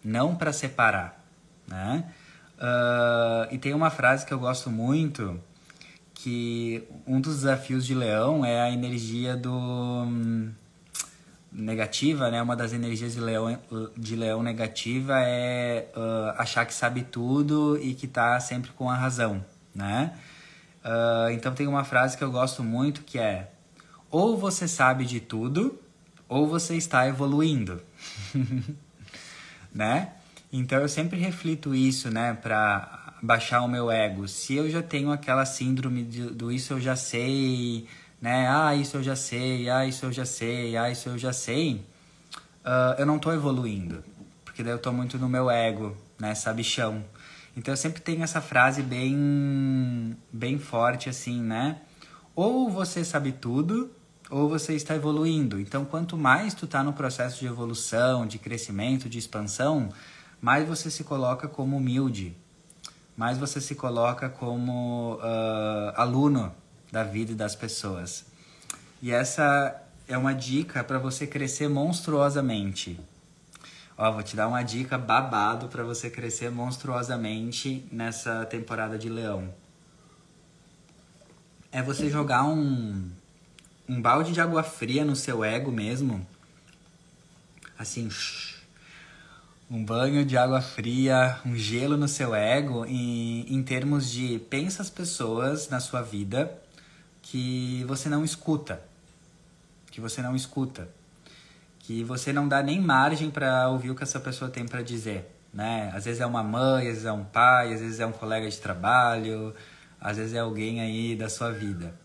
[0.03, 1.21] não para separar,
[1.67, 2.05] né?
[2.57, 5.37] Uh, e tem uma frase que eu gosto muito,
[6.13, 10.51] que um dos desafios de leão é a energia do hum,
[11.53, 12.41] negativa, né?
[12.41, 13.59] Uma das energias de leão,
[13.95, 18.95] de leão negativa é uh, achar que sabe tudo e que está sempre com a
[18.95, 20.13] razão, né?
[20.83, 23.51] Uh, então tem uma frase que eu gosto muito que é
[24.11, 25.79] ou você sabe de tudo
[26.27, 27.81] ou você está evoluindo,
[29.73, 30.13] né?
[30.51, 34.27] Então eu sempre reflito isso, né, para baixar o meu ego.
[34.27, 37.87] Se eu já tenho aquela síndrome de, do isso eu já sei,
[38.23, 41.33] né, ah, isso eu já sei, ah, isso eu já sei, ah, isso eu já
[41.33, 41.85] sei,
[42.63, 44.01] uh, eu não tô evoluindo,
[44.45, 47.03] porque daí eu tô muito no meu ego, né, sabichão.
[47.57, 51.81] Então eu sempre tenho essa frase bem, bem forte assim, né?
[52.33, 53.91] Ou você sabe tudo,
[54.29, 55.59] ou você está evoluindo.
[55.59, 59.89] Então, quanto mais tu tá no processo de evolução, de crescimento, de expansão,
[60.39, 62.33] mais você se coloca como humilde,
[63.17, 66.53] mais você se coloca como uh, aluno
[66.93, 68.23] da vida e das pessoas.
[69.01, 69.75] E essa
[70.07, 72.99] é uma dica para você crescer monstruosamente.
[73.97, 79.51] Ó, vou te dar uma dica babado para você crescer monstruosamente nessa temporada de Leão.
[81.71, 83.09] É você jogar um
[83.89, 86.25] um balde de água fria no seu ego mesmo.
[87.77, 88.07] Assim,
[89.69, 94.83] um banho de água fria, um gelo no seu ego em, em termos de pensa
[94.83, 96.62] as pessoas na sua vida
[97.33, 98.79] que você não escuta.
[99.89, 100.87] Que você não escuta.
[101.79, 105.35] Que você não dá nem margem para ouvir o que essa pessoa tem para dizer,
[105.51, 105.91] né?
[105.95, 108.47] Às vezes é uma mãe, às vezes é um pai, às vezes é um colega
[108.47, 109.51] de trabalho,
[109.99, 111.95] às vezes é alguém aí da sua vida.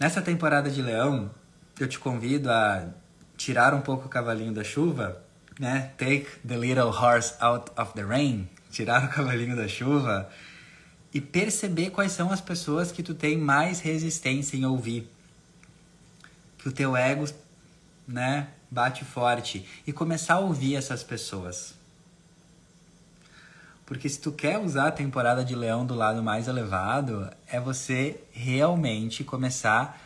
[0.00, 1.30] Nessa temporada de Leão,
[1.78, 2.88] eu te convido a
[3.36, 5.22] tirar um pouco o cavalinho da chuva,
[5.60, 5.90] né?
[5.98, 10.26] Take the little horse out of the rain, tirar o cavalinho da chuva
[11.16, 15.10] e perceber quais são as pessoas que tu tem mais resistência em ouvir.
[16.58, 17.24] Que o teu ego,
[18.06, 21.74] né, bate forte e começar a ouvir essas pessoas.
[23.86, 28.20] Porque se tu quer usar a temporada de leão do lado mais elevado, é você
[28.30, 29.98] realmente começar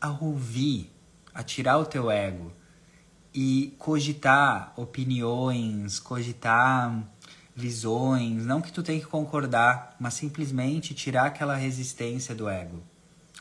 [0.00, 0.90] a ouvir,
[1.34, 2.50] a tirar o teu ego
[3.34, 7.06] e cogitar opiniões, cogitar
[7.58, 12.82] visões, não que tu tenha que concordar, mas simplesmente tirar aquela resistência do ego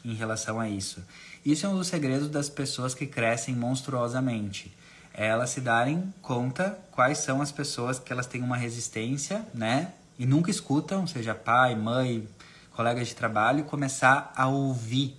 [0.04, 1.04] em relação a isso.
[1.46, 4.74] Isso é um dos segredos das pessoas que crescem monstruosamente
[5.18, 9.92] elas se darem conta quais são as pessoas que elas têm uma resistência, né?
[10.20, 12.28] E nunca escutam, seja pai, mãe,
[12.72, 15.18] colegas de trabalho, começar a ouvir.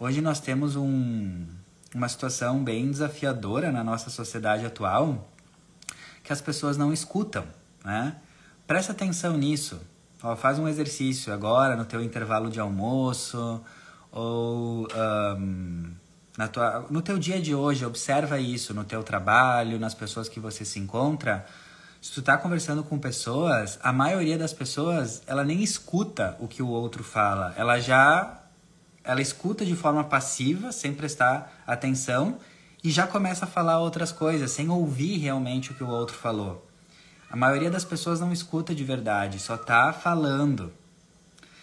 [0.00, 1.46] Hoje nós temos um,
[1.94, 5.30] uma situação bem desafiadora na nossa sociedade atual,
[6.24, 7.46] que as pessoas não escutam,
[7.88, 8.16] né?
[8.66, 9.80] Presta atenção nisso.
[10.22, 13.62] Ó, faz um exercício agora no teu intervalo de almoço
[14.12, 14.86] ou
[15.38, 15.90] um,
[16.36, 20.38] na tua, no teu dia de hoje, observa isso no teu trabalho, nas pessoas que
[20.38, 21.46] você se encontra.
[22.00, 26.62] Se tu tá conversando com pessoas, a maioria das pessoas, ela nem escuta o que
[26.62, 27.54] o outro fala.
[27.56, 28.42] Ela já
[29.02, 32.38] ela escuta de forma passiva, sem prestar atenção
[32.84, 36.67] e já começa a falar outras coisas, sem ouvir realmente o que o outro falou.
[37.30, 40.72] A maioria das pessoas não escuta de verdade, só tá falando.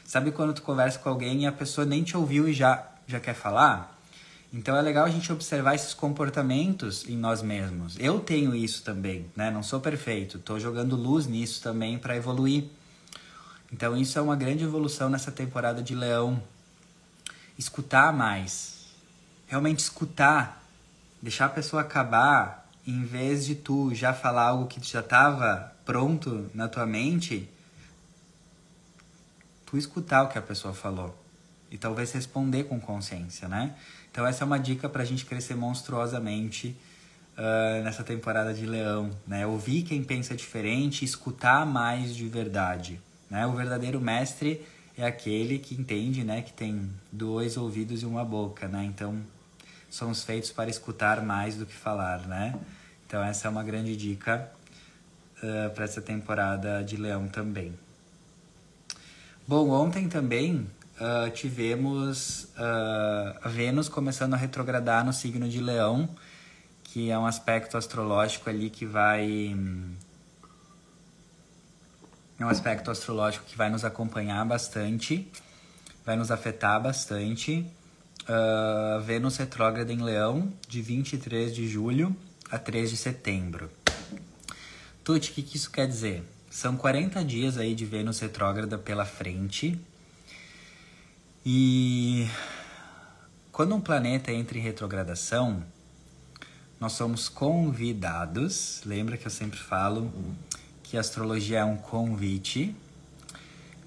[0.06, 3.20] Sabe quando tu conversa com alguém e a pessoa nem te ouviu e já já
[3.20, 3.96] quer falar?
[4.54, 7.98] Então é legal a gente observar esses comportamentos em nós mesmos.
[8.00, 9.52] Eu tenho isso também, né?
[9.52, 12.66] Não sou perfeito, estou jogando luz nisso também para evoluir.
[13.72, 16.42] Então isso é uma grande evolução nessa temporada de Leão.
[17.58, 18.88] Escutar mais,
[19.48, 20.64] realmente escutar,
[21.22, 26.50] deixar a pessoa acabar, em vez de tu já falar algo que já estava pronto
[26.54, 27.50] na tua mente,
[29.66, 31.18] tu escutar o que a pessoa falou
[31.72, 33.76] e talvez responder com consciência, né?
[34.12, 36.76] Então essa é uma dica para a gente crescer monstruosamente
[37.38, 39.46] uh, nessa temporada de Leão, né?
[39.46, 43.46] Ouvir quem pensa diferente, escutar mais de verdade, né?
[43.48, 44.66] O verdadeiro mestre
[44.98, 46.42] é aquele que entende, né?
[46.42, 48.86] Que tem dois ouvidos e uma boca, né?
[48.86, 49.20] Então
[49.90, 52.58] somos feitos para escutar mais do que falar, né?
[53.08, 54.50] Então essa é uma grande dica
[55.38, 57.74] uh, para essa temporada de Leão também.
[59.48, 60.68] Bom, ontem também
[61.00, 66.10] uh, tivemos uh, Vênus começando a retrogradar no signo de Leão,
[66.84, 69.56] que é um aspecto astrológico ali que vai.
[72.40, 75.32] É um aspecto astrológico que vai nos acompanhar bastante,
[76.04, 77.66] vai nos afetar bastante.
[78.24, 82.16] Uh, Vênus retrógrada em Leão, de 23 de julho
[82.50, 83.70] a 3 de setembro.
[85.04, 86.24] Tuti, o que, que isso quer dizer?
[86.50, 89.80] São 40 dias aí de Vênus retrógrada pela frente,
[91.46, 92.28] e
[93.52, 95.64] quando um planeta entra em retrogradação,
[96.80, 98.82] nós somos convidados.
[98.84, 100.12] Lembra que eu sempre falo
[100.82, 102.76] que a astrologia é um convite.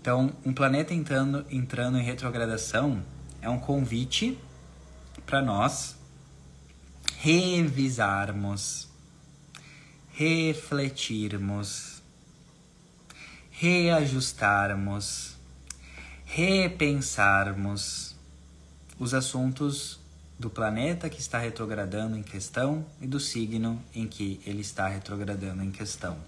[0.01, 3.03] Então, um planeta entrando, entrando em retrogradação
[3.43, 4.39] é um convite
[5.27, 5.98] para nós
[7.21, 8.89] revisarmos,
[10.15, 12.03] refletirmos,
[13.51, 15.39] reajustarmos
[16.29, 18.15] repensarmos
[18.99, 19.99] os assuntos
[20.39, 25.65] do planeta que está retrogradando em questão e do signo em que ele está retrogradando
[25.65, 26.19] em questão.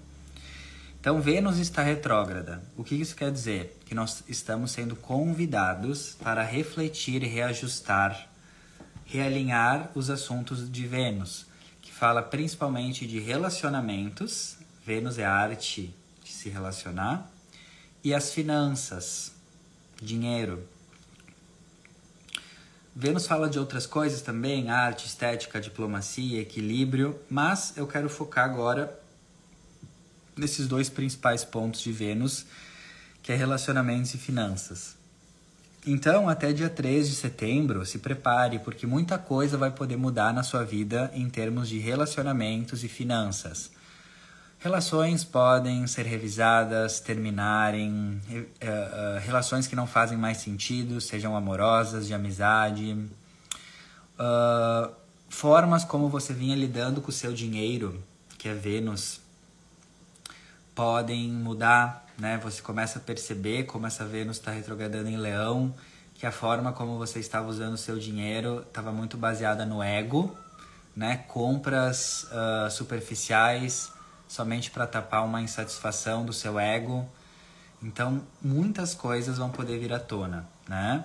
[0.98, 2.62] Então, Vênus está retrógrada.
[2.76, 3.78] O que isso quer dizer?
[3.86, 8.29] Que nós estamos sendo convidados para refletir e reajustar,
[9.10, 11.44] realinhar os assuntos de Vênus,
[11.82, 14.56] que fala principalmente de relacionamentos.
[14.86, 15.92] Vênus é a arte
[16.22, 17.28] de se relacionar.
[18.04, 19.32] E as finanças,
[20.00, 20.64] dinheiro.
[22.94, 28.96] Vênus fala de outras coisas também, arte, estética, diplomacia, equilíbrio, mas eu quero focar agora
[30.36, 32.46] nesses dois principais pontos de Vênus,
[33.24, 34.99] que é relacionamentos e finanças.
[35.86, 40.42] Então, até dia 3 de setembro, se prepare, porque muita coisa vai poder mudar na
[40.42, 43.70] sua vida em termos de relacionamentos e finanças.
[44.58, 52.06] Relações podem ser revisadas, terminarem, uh, uh, relações que não fazem mais sentido, sejam amorosas,
[52.06, 52.92] de amizade,
[54.18, 54.92] uh,
[55.30, 58.04] formas como você vinha lidando com o seu dinheiro,
[58.36, 59.18] que é Vênus,
[60.74, 62.38] podem mudar, né?
[62.42, 65.74] Você começa a perceber como essa Vênus está retrogradando em Leão,
[66.14, 70.36] que a forma como você estava usando o seu dinheiro estava muito baseada no ego,
[70.94, 71.24] né?
[71.26, 72.28] Compras
[72.70, 73.90] superficiais
[74.28, 77.08] somente para tapar uma insatisfação do seu ego.
[77.82, 81.02] Então, muitas coisas vão poder vir à tona, né?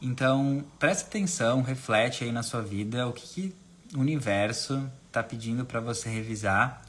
[0.00, 3.54] Então, preste atenção, reflete aí na sua vida o que, que
[3.94, 6.82] o universo está pedindo para você revisar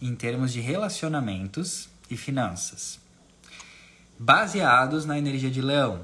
[0.00, 2.98] em termos de relacionamentos e finanças,
[4.18, 6.00] baseados na energia de Leão.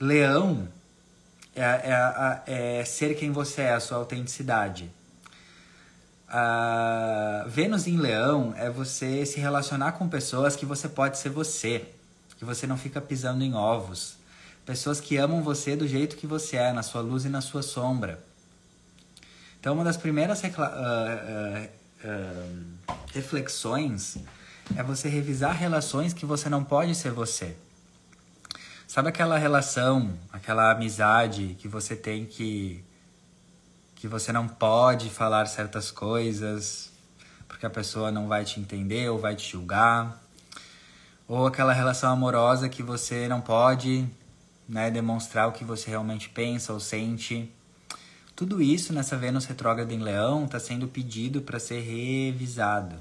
[0.00, 0.68] Leão
[1.54, 4.90] é, é, é ser quem você é, a sua autenticidade.
[6.28, 11.84] Uh, Vênus em Leão é você se relacionar com pessoas que você pode ser você,
[12.38, 14.16] que você não fica pisando em ovos.
[14.64, 17.62] Pessoas que amam você do jeito que você é, na sua luz e na sua
[17.62, 18.18] sombra.
[19.60, 21.68] Então, uma das primeiras uh, uh,
[23.12, 24.16] reflexões
[24.76, 27.56] é você revisar relações que você não pode ser você.
[28.86, 32.84] Sabe aquela relação, aquela amizade que você tem que
[33.96, 36.90] que você não pode falar certas coisas
[37.46, 40.20] porque a pessoa não vai te entender ou vai te julgar,
[41.28, 44.04] ou aquela relação amorosa que você não pode
[44.68, 47.48] né, demonstrar o que você realmente pensa ou sente.
[48.34, 52.96] Tudo isso nessa Vênus retrógrada em Leão está sendo pedido para ser revisado.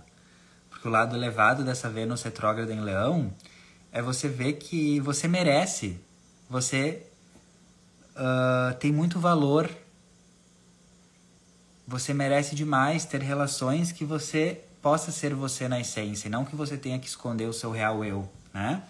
[0.82, 3.32] Porque o lado elevado dessa Vênus retrógrada em Leão
[3.92, 6.02] é você ver que você merece,
[6.50, 7.06] você
[8.16, 9.70] uh, tem muito valor
[11.92, 16.56] você merece demais ter relações que você possa ser você na essência, e não que
[16.56, 18.82] você tenha que esconder o seu real eu, né?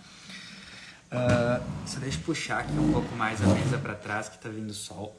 [1.11, 4.47] Uh, só deixa eu puxar aqui um pouco mais a mesa para trás que tá
[4.47, 5.13] vindo sol.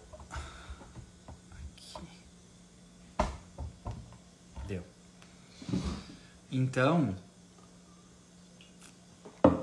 [1.50, 2.08] Aqui.
[4.66, 4.82] Deu.
[6.52, 7.16] Então,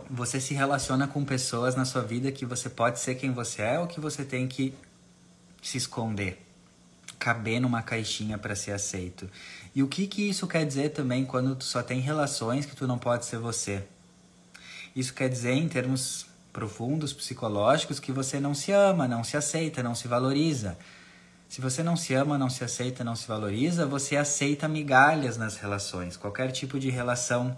[0.10, 3.80] você se relaciona com pessoas na sua vida que você pode ser quem você é
[3.80, 4.74] ou que você tem que
[5.62, 6.44] se esconder
[7.20, 9.30] caber numa caixinha para ser aceito.
[9.76, 12.88] E o que que isso quer dizer também quando tu só tem relações que tu
[12.88, 13.84] não pode ser você?
[14.96, 19.84] Isso quer dizer em termos profundos psicológicos que você não se ama, não se aceita,
[19.84, 20.78] não se valoriza.
[21.50, 25.58] Se você não se ama, não se aceita, não se valoriza, você aceita migalhas nas
[25.58, 27.58] relações, qualquer tipo de relação.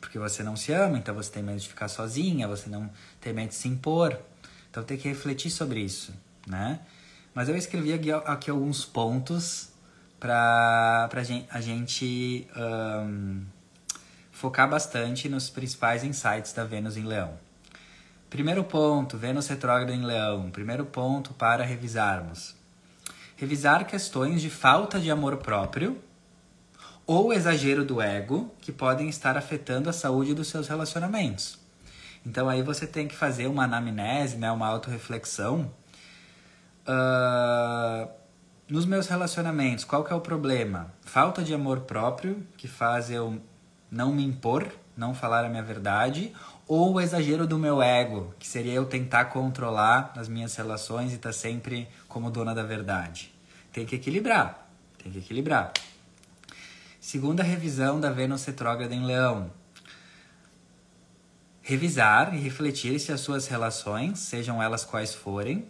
[0.00, 2.90] Porque você não se ama, então você tem medo de ficar sozinha, você não
[3.20, 4.18] tem medo de se impor.
[4.70, 6.14] Então tem que refletir sobre isso,
[6.46, 6.80] né?
[7.34, 9.68] Mas eu escrevi aqui, aqui alguns pontos
[10.18, 11.10] para
[11.50, 13.44] a gente um,
[14.32, 17.47] focar bastante nos principais insights da Vênus em Leão.
[18.30, 20.50] Primeiro ponto, Vênus retrógrada em Leão.
[20.50, 22.54] Primeiro ponto para revisarmos.
[23.36, 25.98] Revisar questões de falta de amor próprio
[27.06, 31.58] ou exagero do ego que podem estar afetando a saúde dos seus relacionamentos.
[32.26, 35.70] Então aí você tem que fazer uma anamnese, né, uma autorreflexão
[36.88, 38.08] Uh,
[38.66, 40.90] nos meus relacionamentos, qual que é o problema?
[41.02, 43.38] Falta de amor próprio, que faz eu
[43.90, 44.66] não me impor,
[44.96, 46.32] não falar a minha verdade,
[46.68, 51.14] ou o exagero do meu ego, que seria eu tentar controlar as minhas relações e
[51.14, 53.32] estar tá sempre como dona da verdade.
[53.72, 54.68] Tem que equilibrar,
[55.02, 55.72] tem que equilibrar.
[57.00, 59.50] Segunda revisão da Vênus retrógrada em Leão.
[61.62, 65.60] Revisar e refletir se as suas relações, sejam elas quais forem,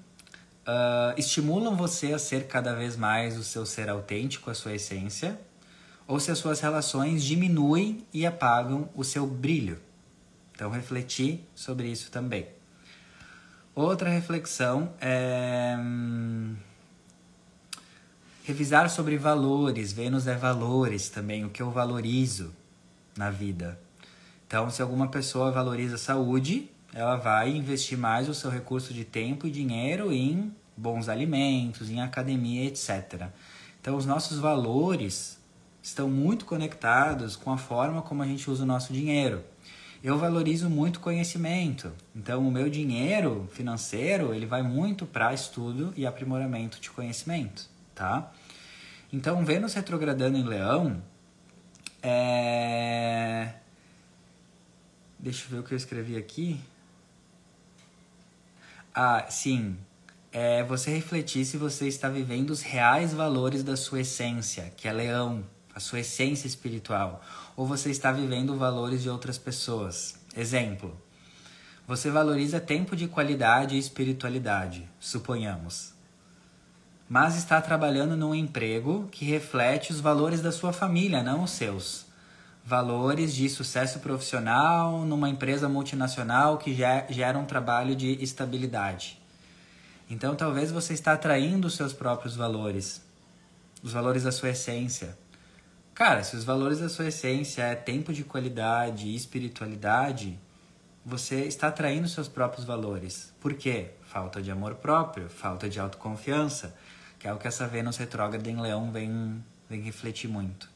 [0.67, 5.39] uh, estimulam você a ser cada vez mais o seu ser autêntico, a sua essência,
[6.09, 9.88] ou se as suas relações diminuem e apagam o seu brilho.
[10.59, 12.49] Então, refletir sobre isso também.
[13.77, 16.57] Outra reflexão é hum,
[18.43, 19.93] revisar sobre valores.
[19.93, 22.53] Vênus é valores também, o que eu valorizo
[23.17, 23.79] na vida.
[24.49, 29.47] Então, se alguma pessoa valoriza saúde, ela vai investir mais o seu recurso de tempo
[29.47, 33.29] e dinheiro em bons alimentos, em academia, etc.
[33.81, 35.39] Então, os nossos valores
[35.81, 39.45] estão muito conectados com a forma como a gente usa o nosso dinheiro.
[40.03, 41.93] Eu valorizo muito conhecimento.
[42.15, 48.33] Então, o meu dinheiro financeiro, ele vai muito para estudo e aprimoramento de conhecimento, tá?
[49.13, 51.03] Então, Vênus retrogradando em Leão,
[52.03, 53.55] é...
[55.19, 56.61] Deixa eu ver o que eu escrevi aqui.
[58.95, 59.77] Ah, sim.
[60.31, 64.93] É você refletir se você está vivendo os reais valores da sua essência, que é
[64.93, 65.45] leão,
[65.79, 67.23] a sua essência espiritual,
[67.57, 70.17] ou você está vivendo valores de outras pessoas.
[70.37, 70.95] Exemplo:
[71.87, 75.95] você valoriza tempo de qualidade e espiritualidade, suponhamos.
[77.09, 82.07] Mas está trabalhando num emprego que reflete os valores da sua família, não os seus
[82.65, 86.75] valores de sucesso profissional numa empresa multinacional que
[87.09, 89.19] gera um trabalho de estabilidade.
[90.11, 93.01] Então, talvez você está atraindo os seus próprios valores,
[93.83, 95.17] os valores da sua essência.
[95.99, 100.39] Cara, se os valores da sua essência é tempo de qualidade e espiritualidade,
[101.05, 103.35] você está atraindo os seus próprios valores.
[103.41, 103.91] Por quê?
[104.03, 106.73] Falta de amor próprio, falta de autoconfiança,
[107.19, 110.71] que é o que essa Vênus retrógrada em Leão vem, vem refletir muito.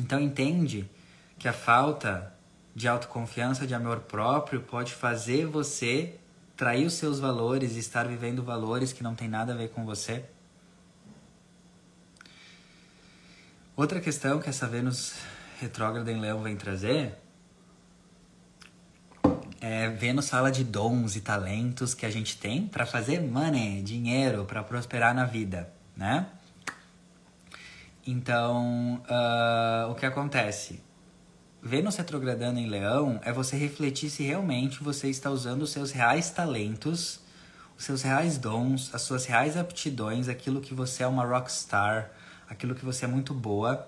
[0.00, 0.90] Então entende
[1.38, 2.34] que a falta
[2.74, 6.18] de autoconfiança, de amor próprio, pode fazer você
[6.56, 9.84] trair os seus valores e estar vivendo valores que não tem nada a ver com
[9.84, 10.24] você.
[13.76, 15.14] Outra questão que essa Vênus
[15.60, 17.18] retrógrada em Leão vem trazer
[19.60, 24.44] é Vênus fala de dons e talentos que a gente tem para fazer money, dinheiro,
[24.44, 26.28] para prosperar na vida, né?
[28.06, 30.80] Então, uh, o que acontece?
[31.60, 36.30] Vênus retrogradando em Leão é você refletir se realmente você está usando os seus reais
[36.30, 37.18] talentos,
[37.76, 42.12] os seus reais dons, as suas reais aptidões, aquilo que você é uma rockstar,
[42.54, 43.86] aquilo que você é muito boa.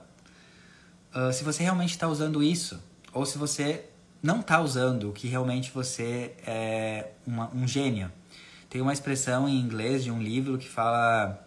[1.14, 3.86] Uh, se você realmente está usando isso, ou se você
[4.22, 8.12] não está usando o que realmente você é uma, um gênio.
[8.68, 11.42] Tem uma expressão em inglês de um livro que fala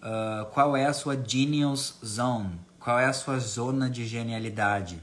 [0.00, 5.02] uh, qual é a sua genius zone, qual é a sua zona de genialidade.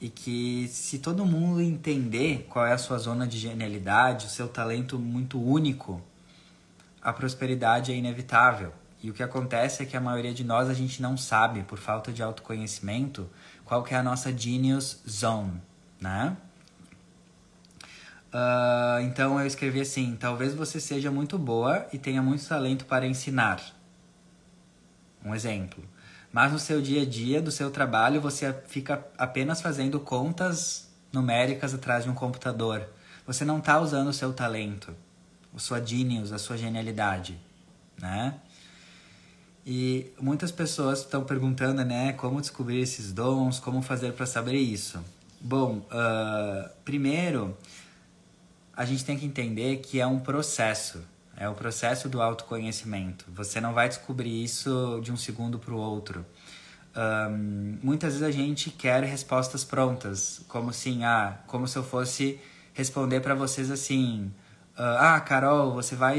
[0.00, 4.48] E que se todo mundo entender qual é a sua zona de genialidade, o seu
[4.48, 6.02] talento muito único,
[7.00, 8.72] a prosperidade é inevitável.
[9.02, 11.78] E o que acontece é que a maioria de nós a gente não sabe, por
[11.78, 13.30] falta de autoconhecimento,
[13.64, 15.60] qual que é a nossa genius zone,
[16.00, 16.36] né?
[18.28, 23.06] Uh, então eu escrevi assim: talvez você seja muito boa e tenha muito talento para
[23.06, 23.62] ensinar,
[25.24, 25.82] um exemplo.
[26.32, 31.72] Mas no seu dia a dia, do seu trabalho, você fica apenas fazendo contas numéricas
[31.72, 32.86] atrás de um computador.
[33.26, 34.94] Você não está usando o seu talento,
[35.54, 37.38] a sua genius, a sua genialidade,
[37.98, 38.34] né?
[39.70, 44.98] E muitas pessoas estão perguntando, né, como descobrir esses dons, como fazer para saber isso.
[45.38, 47.54] Bom, uh, primeiro,
[48.74, 51.04] a gente tem que entender que é um processo,
[51.36, 53.26] é o processo do autoconhecimento.
[53.28, 56.24] Você não vai descobrir isso de um segundo para o outro.
[56.96, 62.40] Um, muitas vezes a gente quer respostas prontas, como assim, ah, como se eu fosse
[62.72, 64.32] responder para vocês assim,
[64.74, 66.16] ah, Carol, você vai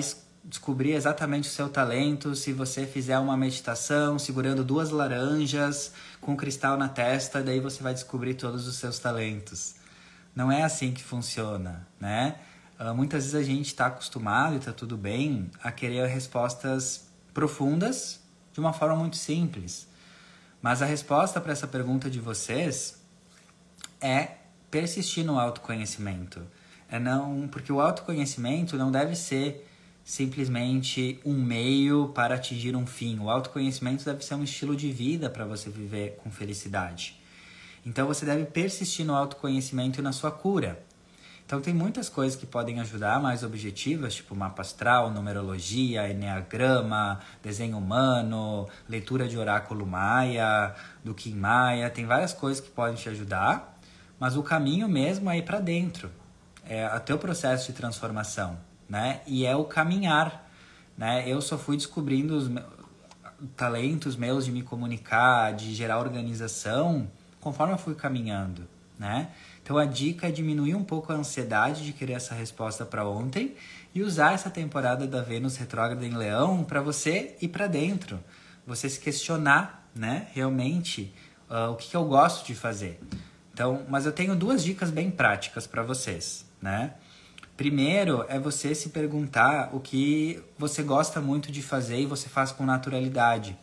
[0.49, 6.35] descobrir exatamente o seu talento se você fizer uma meditação segurando duas laranjas com um
[6.35, 9.75] cristal na testa, daí você vai descobrir todos os seus talentos.
[10.35, 12.39] Não é assim que funciona, né?
[12.79, 18.19] Uh, muitas vezes a gente está acostumado e está tudo bem a querer respostas profundas
[18.51, 19.87] de uma forma muito simples.
[20.59, 22.99] Mas a resposta para essa pergunta de vocês
[24.01, 24.37] é
[24.71, 26.41] persistir no autoconhecimento.
[26.89, 29.68] É não, porque o autoconhecimento não deve ser
[30.09, 33.19] simplesmente um meio para atingir um fim.
[33.19, 37.15] O autoconhecimento deve ser um estilo de vida para você viver com felicidade.
[37.85, 40.83] Então você deve persistir no autoconhecimento e na sua cura.
[41.45, 47.77] Então tem muitas coisas que podem ajudar mais objetivas, tipo mapa astral, numerologia, enneagrama, desenho
[47.77, 53.79] humano, leitura de oráculo maia, do Kim Maia, tem várias coisas que podem te ajudar,
[54.19, 56.09] mas o caminho mesmo é ir para dentro.
[56.67, 58.57] É o teu processo de transformação,
[58.89, 59.21] né?
[59.27, 60.49] E é o caminhar,
[60.97, 61.23] né?
[61.27, 62.49] Eu só fui descobrindo os
[63.55, 67.09] talentos meus de me comunicar, de gerar organização,
[67.39, 68.67] conforme eu fui caminhando,
[68.97, 69.29] né?
[69.63, 73.55] Então a dica é diminuir um pouco a ansiedade de querer essa resposta para ontem
[73.93, 78.19] e usar essa temporada da Vênus retrógrada em Leão para você ir para dentro,
[78.65, 81.13] você se questionar, né, realmente
[81.49, 82.99] uh, o que, que eu gosto de fazer.
[83.53, 86.93] Então, mas eu tenho duas dicas bem práticas para vocês, né?
[87.59, 92.53] Primeiro é você se perguntar o que você gosta muito de fazer e você faz
[92.53, 93.57] com naturalidade.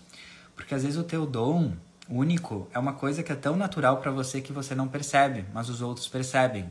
[0.55, 1.73] Porque às vezes o teu dom
[2.07, 5.71] único é uma coisa que é tão natural para você que você não percebe, mas
[5.71, 6.71] os outros percebem.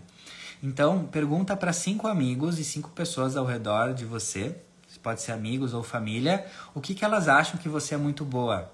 [0.62, 4.56] Então, pergunta para cinco amigos e cinco pessoas ao redor de você,
[5.02, 6.46] pode ser amigos ou família,
[6.76, 8.72] o que, que elas acham que você é muito boa.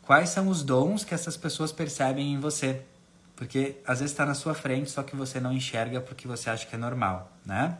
[0.00, 2.84] Quais são os dons que essas pessoas percebem em você?
[3.40, 6.66] Porque às vezes está na sua frente, só que você não enxerga porque você acha
[6.66, 7.78] que é normal, né?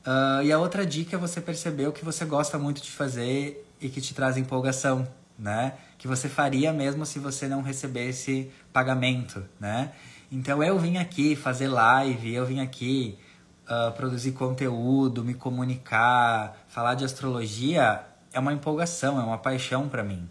[0.00, 3.70] Uh, e a outra dica é você perceber o que você gosta muito de fazer
[3.78, 5.06] e que te traz empolgação,
[5.38, 5.74] né?
[5.98, 9.92] Que você faria mesmo se você não recebesse pagamento, né?
[10.32, 13.18] Então eu vim aqui fazer live, eu vim aqui
[13.66, 18.02] uh, produzir conteúdo, me comunicar, falar de astrologia
[18.32, 20.26] é uma empolgação, é uma paixão para mim.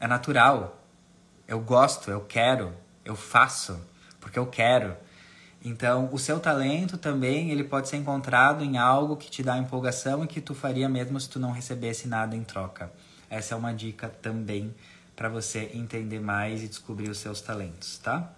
[0.00, 0.79] É natural.
[1.50, 2.72] Eu gosto, eu quero,
[3.04, 3.84] eu faço
[4.20, 4.96] porque eu quero.
[5.64, 10.22] Então, o seu talento também ele pode ser encontrado em algo que te dá empolgação
[10.22, 12.92] e que tu faria mesmo se tu não recebesse nada em troca.
[13.28, 14.72] Essa é uma dica também
[15.16, 18.30] para você entender mais e descobrir os seus talentos, tá?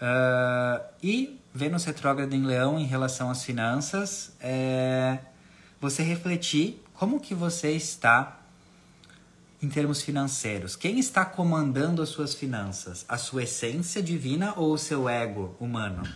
[0.00, 5.18] Uh, e Vênus retrógrado em Leão em relação às finanças, é
[5.80, 8.45] você refletir como que você está
[9.62, 10.76] em termos financeiros.
[10.76, 13.04] Quem está comandando as suas finanças?
[13.08, 16.06] A sua essência divina ou o seu ego humano?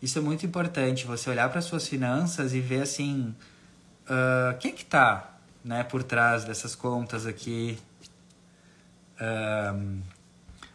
[0.00, 3.32] Isso é muito importante, você olhar para as suas finanças e ver assim,
[4.06, 7.78] uh, quem que está né, por trás dessas contas aqui,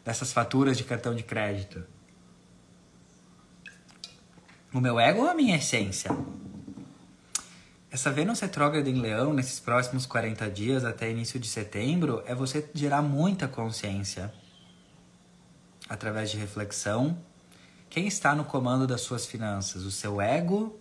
[0.05, 1.84] dessas faturas de cartão de crédito?
[4.74, 6.10] O meu ego ou a minha essência?
[7.90, 12.70] Essa Vênus retrógrada em Leão, nesses próximos 40 dias até início de setembro, é você
[12.74, 14.34] gerar muita consciência
[15.88, 17.18] através de reflexão.
[17.90, 19.84] Quem está no comando das suas finanças?
[19.84, 20.78] O seu ego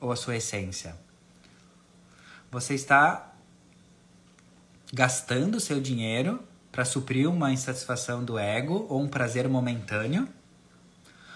[0.00, 0.96] ou a sua essência?
[2.50, 3.32] Você está
[4.92, 10.28] gastando seu dinheiro para suprir uma insatisfação do ego ou um prazer momentâneo?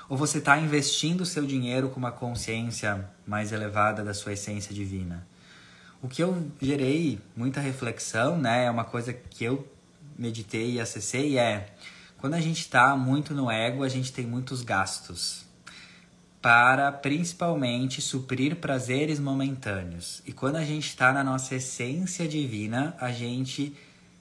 [0.08, 4.74] Ou você está investindo o seu dinheiro com uma consciência mais elevada da sua essência
[4.74, 5.26] divina?
[6.00, 8.66] O que eu gerei muita reflexão, né?
[8.66, 9.66] É uma coisa que eu
[10.18, 11.74] meditei e acessei é
[12.18, 15.44] quando a gente está muito no ego, a gente tem muitos gastos
[16.40, 20.22] para principalmente suprir prazeres momentâneos.
[20.24, 23.76] E quando a gente está na nossa essência divina, a gente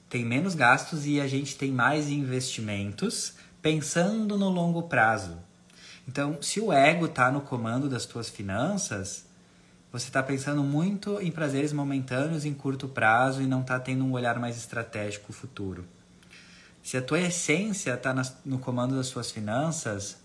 [0.09, 5.37] tem menos gastos e a gente tem mais investimentos pensando no longo prazo.
[6.07, 9.25] Então, se o ego está no comando das tuas finanças,
[9.91, 14.11] você está pensando muito em prazeres momentâneos em curto prazo e não está tendo um
[14.11, 15.85] olhar mais estratégico futuro.
[16.83, 18.13] Se a tua essência está
[18.45, 20.17] no comando das suas finanças,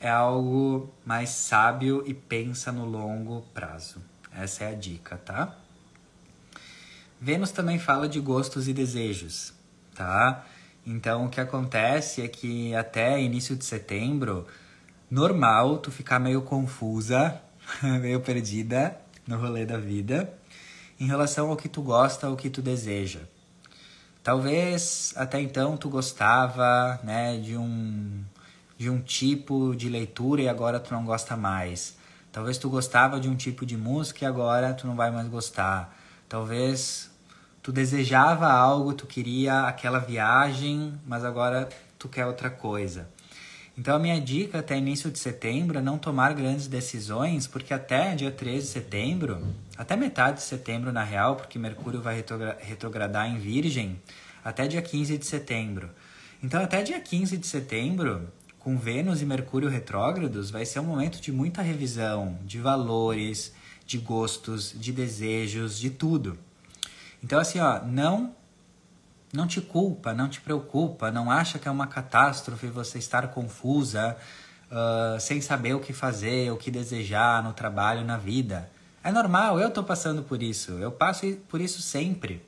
[0.00, 4.02] é algo mais sábio e pensa no longo prazo.
[4.34, 5.56] Essa é a dica, tá?
[7.20, 9.52] Vênus também fala de gostos e desejos,
[9.94, 10.44] tá?
[10.84, 14.44] Então o que acontece é que até início de setembro,
[15.12, 17.38] normal tu ficar meio confusa,
[18.00, 18.96] meio perdida
[19.26, 20.32] no rolê da vida
[20.98, 23.20] em relação ao que tu gosta, ao que tu deseja.
[24.22, 28.24] Talvez até então tu gostava, né, de um
[28.78, 31.94] de um tipo de leitura e agora tu não gosta mais.
[32.32, 35.94] Talvez tu gostava de um tipo de música e agora tu não vai mais gostar.
[36.26, 37.10] Talvez
[37.62, 43.06] tu desejava algo, tu queria aquela viagem, mas agora tu quer outra coisa.
[43.76, 48.14] Então a minha dica até início de setembro é não tomar grandes decisões, porque até
[48.14, 49.46] dia 13 de setembro,
[49.76, 52.22] até metade de setembro na real, porque Mercúrio vai
[52.60, 54.00] retrogradar em Virgem,
[54.44, 55.88] até dia 15 de setembro.
[56.42, 61.20] Então até dia 15 de setembro, com Vênus e Mercúrio retrógrados, vai ser um momento
[61.20, 63.54] de muita revisão de valores,
[63.86, 66.38] de gostos, de desejos, de tudo.
[67.24, 68.34] Então, assim, ó, não
[69.32, 74.16] não te culpa, não te preocupa, não acha que é uma catástrofe você estar confusa,
[74.70, 78.70] uh, sem saber o que fazer, o que desejar no trabalho, na vida.
[79.02, 82.44] É normal, eu estou passando por isso, eu passo por isso sempre.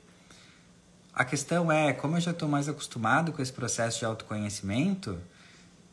[1.13, 5.17] A questão é, como eu já estou mais acostumado com esse processo de autoconhecimento,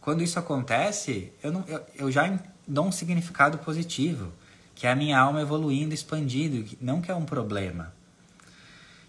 [0.01, 4.32] quando isso acontece, eu, não, eu, eu já dou um significado positivo,
[4.74, 7.93] que é a minha alma evoluindo, expandindo, não que é um problema.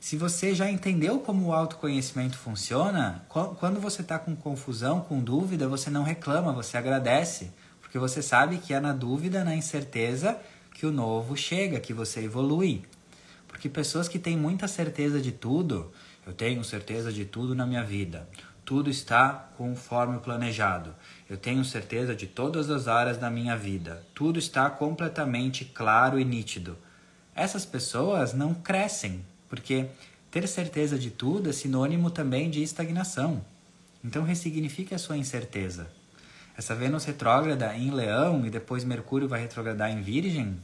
[0.04, 5.66] Se você já entendeu como o autoconhecimento funciona, quando você está com confusão, com dúvida,
[5.66, 10.38] você não reclama, você agradece, porque você sabe que é na dúvida, na incerteza,
[10.74, 12.84] que o novo chega, que você evolui.
[13.48, 15.90] Porque pessoas que têm muita certeza de tudo,
[16.28, 18.28] eu tenho certeza de tudo na minha vida,
[18.66, 20.94] tudo está conforme planejado,
[21.30, 26.26] eu tenho certeza de todas as áreas da minha vida, tudo está completamente claro e
[26.26, 26.78] nítido.
[27.34, 29.24] Essas pessoas não crescem,
[29.54, 29.86] porque
[30.32, 33.46] ter certeza de tudo é sinônimo também de estagnação.
[34.04, 35.86] Então ressignifique a sua incerteza.
[36.58, 40.58] Essa Vênus retrógrada em Leão e depois Mercúrio vai retrogradar em Virgem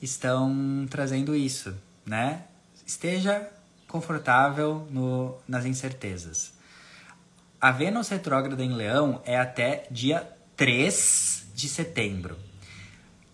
[0.00, 2.44] estão trazendo isso, né?
[2.86, 3.46] Esteja
[3.86, 6.54] confortável no, nas incertezas.
[7.60, 12.38] A Vênus retrógrada em Leão é até dia 3 de setembro.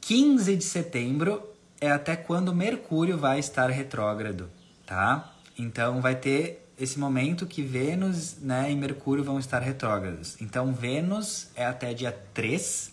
[0.01, 4.49] 15 de setembro é até quando Mercúrio vai estar retrógrado,
[4.85, 5.33] tá?
[5.59, 10.37] Então vai ter esse momento que Vênus né, e Mercúrio vão estar retrógrados.
[10.41, 12.93] Então Vênus é até dia 3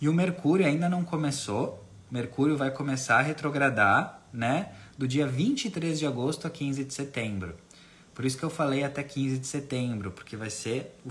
[0.00, 1.82] e o Mercúrio ainda não começou.
[2.10, 4.70] Mercúrio vai começar a retrogradar, né?
[4.96, 7.54] Do dia 23 de agosto a 15 de setembro.
[8.14, 11.10] Por isso que eu falei até 15 de setembro, porque vai ser o,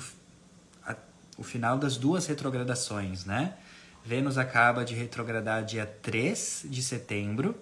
[0.88, 0.96] a,
[1.38, 3.56] o final das duas retrogradações, né?
[4.06, 7.56] Vênus acaba de retrogradar dia 3 de setembro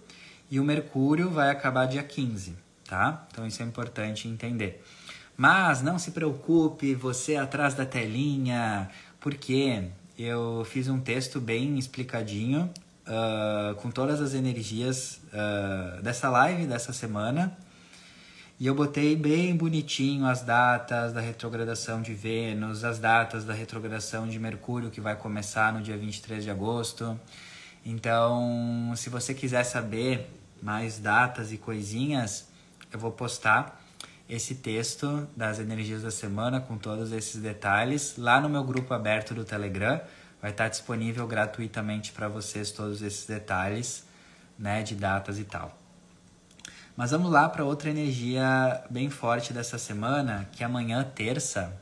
[0.51, 2.53] e o Mercúrio vai acabar dia 15,
[2.85, 3.25] tá?
[3.31, 4.83] Então isso é importante entender.
[5.37, 8.89] Mas não se preocupe, você atrás da telinha,
[9.19, 9.85] porque
[10.19, 12.69] eu fiz um texto bem explicadinho
[13.07, 17.57] uh, com todas as energias uh, dessa live dessa semana
[18.59, 24.27] e eu botei bem bonitinho as datas da retrogradação de Vênus, as datas da retrogradação
[24.27, 27.19] de Mercúrio, que vai começar no dia 23 de agosto.
[27.85, 30.29] Então, se você quiser saber
[30.61, 32.47] mais datas e coisinhas,
[32.91, 33.81] eu vou postar
[34.29, 39.33] esse texto das energias da semana com todos esses detalhes lá no meu grupo aberto
[39.33, 39.99] do Telegram.
[40.41, 44.05] Vai estar disponível gratuitamente para vocês todos esses detalhes,
[44.57, 45.82] né, de datas e tal.
[46.95, 51.75] Mas vamos lá para outra energia bem forte dessa semana, que amanhã, terça,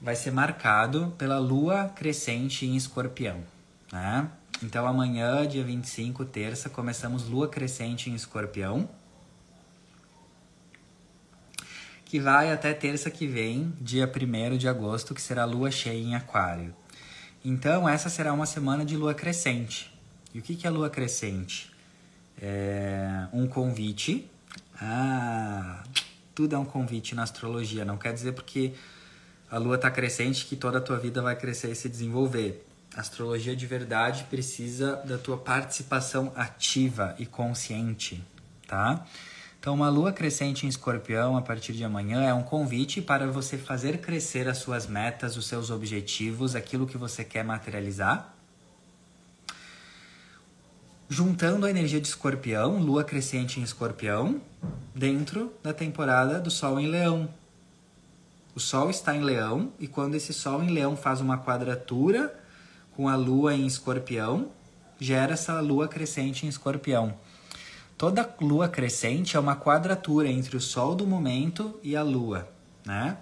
[0.00, 3.42] vai ser marcado pela lua crescente em escorpião.
[3.90, 4.28] Né?
[4.62, 8.86] Então amanhã, dia 25, terça, começamos lua crescente em escorpião.
[12.04, 16.14] Que vai até terça que vem, dia 1 de agosto, que será lua cheia em
[16.14, 16.74] aquário.
[17.42, 19.90] Então essa será uma semana de lua crescente.
[20.34, 21.77] E o que é lua crescente?
[22.40, 24.30] É, um convite.
[24.80, 25.82] Ah,
[26.34, 27.84] tudo é um convite na astrologia.
[27.84, 28.72] Não quer dizer porque
[29.50, 32.64] a lua está crescente que toda a tua vida vai crescer e se desenvolver.
[32.96, 38.22] A astrologia de verdade precisa da tua participação ativa e consciente,
[38.66, 39.04] tá?
[39.60, 43.58] Então, uma lua crescente em escorpião a partir de amanhã é um convite para você
[43.58, 48.37] fazer crescer as suas metas, os seus objetivos, aquilo que você quer materializar
[51.08, 54.42] juntando a energia de escorpião, lua crescente em escorpião,
[54.94, 57.28] dentro da temporada do Sol em Leão.
[58.54, 62.34] O Sol está em Leão e quando esse Sol em Leão faz uma quadratura
[62.94, 64.50] com a lua em escorpião,
[65.00, 67.14] gera essa lua crescente em escorpião.
[67.96, 72.46] Toda lua crescente é uma quadratura entre o Sol do momento e a lua,
[72.84, 73.16] né?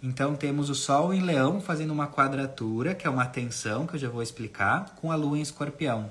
[0.00, 4.00] Então temos o Sol em Leão fazendo uma quadratura, que é uma tensão, que eu
[4.00, 6.10] já vou explicar, com a lua em escorpião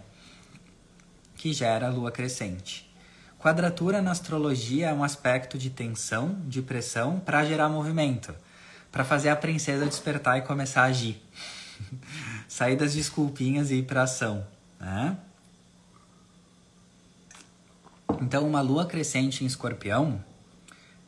[1.44, 2.90] que gera a lua crescente.
[3.38, 8.34] Quadratura na astrologia é um aspecto de tensão, de pressão, para gerar movimento,
[8.90, 11.22] para fazer a princesa despertar e começar a agir.
[12.48, 14.48] Sair das desculpinhas e ir para ação.
[14.80, 15.18] Né?
[18.22, 20.24] Então, uma lua crescente em escorpião,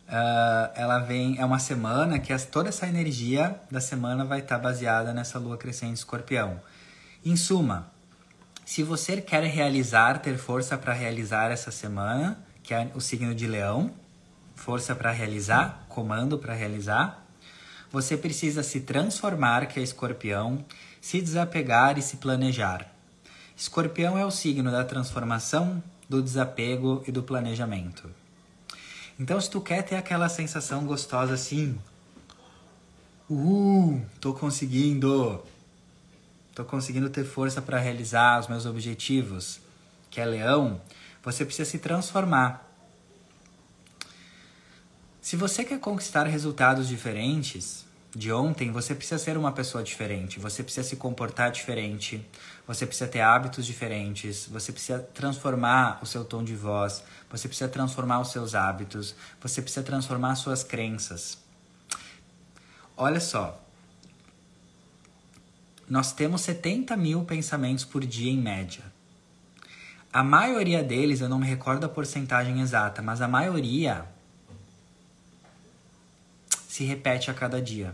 [0.10, 4.58] uh, ela vem, é uma semana que as, toda essa energia da semana vai estar
[4.58, 6.60] tá baseada nessa lua crescente em escorpião.
[7.24, 7.95] Em suma,
[8.66, 13.46] se você quer realizar, ter força para realizar essa semana, que é o signo de
[13.46, 13.92] Leão,
[14.56, 17.24] força para realizar, comando para realizar,
[17.92, 20.66] você precisa se transformar, que é Escorpião,
[21.00, 22.92] se desapegar e se planejar.
[23.56, 28.10] Escorpião é o signo da transformação, do desapego e do planejamento.
[29.20, 31.78] Então, se tu quer ter aquela sensação gostosa assim,
[33.30, 35.42] uh, tô conseguindo,
[36.56, 39.60] estou conseguindo ter força para realizar os meus objetivos,
[40.10, 40.82] que é leão,
[41.22, 42.66] você precisa se transformar.
[45.22, 47.86] Se você quer conquistar resultados diferentes
[48.16, 52.26] de ontem, você precisa ser uma pessoa diferente, você precisa se comportar diferente,
[52.66, 57.68] você precisa ter hábitos diferentes, você precisa transformar o seu tom de voz, você precisa
[57.68, 61.38] transformar os seus hábitos, você precisa transformar suas crenças.
[62.96, 63.65] Olha só,
[65.90, 68.84] nós temos 70 mil pensamentos por dia em média.
[70.12, 74.06] A maioria deles, eu não me recordo a porcentagem exata, mas a maioria
[76.68, 77.94] se repete a cada dia.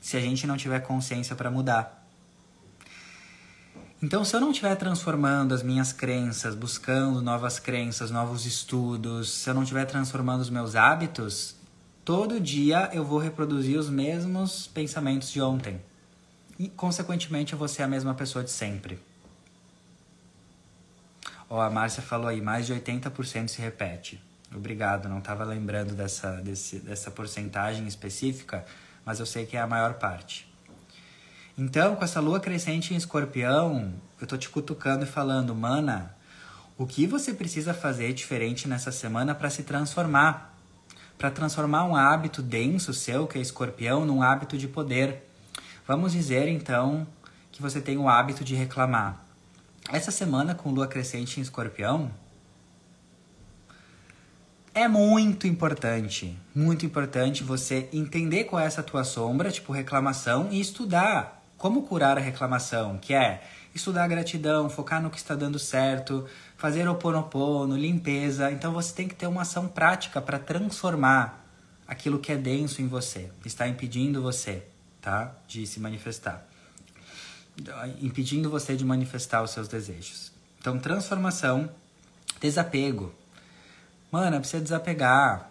[0.00, 2.06] Se a gente não tiver consciência para mudar.
[4.02, 9.50] Então, se eu não estiver transformando as minhas crenças, buscando novas crenças, novos estudos, se
[9.50, 11.54] eu não estiver transformando os meus hábitos,
[12.04, 15.80] todo dia eu vou reproduzir os mesmos pensamentos de ontem.
[16.60, 18.98] E, consequentemente, vou ser a mesma pessoa de sempre.
[21.48, 24.22] Ó, oh, a Márcia falou aí, mais de 80% se repete.
[24.54, 28.62] Obrigado, não estava lembrando dessa, desse, dessa porcentagem específica,
[29.06, 30.52] mas eu sei que é a maior parte.
[31.56, 36.14] Então, com essa lua crescente em escorpião, eu tô te cutucando e falando, mana,
[36.76, 40.54] o que você precisa fazer diferente nessa semana para se transformar?
[41.16, 45.29] Para transformar um hábito denso seu, que é escorpião, num hábito de poder.
[45.90, 47.04] Vamos dizer então
[47.50, 49.26] que você tem o hábito de reclamar.
[49.90, 52.12] Essa semana com lua crescente em escorpião,
[54.72, 60.60] é muito importante, muito importante você entender qual é essa tua sombra, tipo reclamação, e
[60.60, 63.42] estudar como curar a reclamação, que é
[63.74, 66.24] estudar gratidão, focar no que está dando certo,
[66.56, 68.52] fazer oponopono, limpeza.
[68.52, 71.44] Então você tem que ter uma ação prática para transformar
[71.84, 74.62] aquilo que é denso em você, está impedindo você,
[75.00, 76.46] tá, de se manifestar.
[78.00, 80.32] Impedindo você de manifestar os seus desejos.
[80.58, 81.70] Então, transformação,
[82.40, 83.14] desapego.
[84.10, 85.50] Mano, precisa desapegar.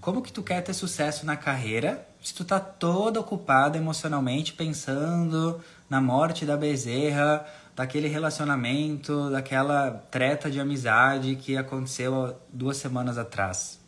[0.00, 5.60] Como que tu quer ter sucesso na carreira se tu tá toda ocupada emocionalmente pensando
[5.88, 13.79] na morte da bezerra, daquele relacionamento, daquela treta de amizade que aconteceu duas semanas atrás.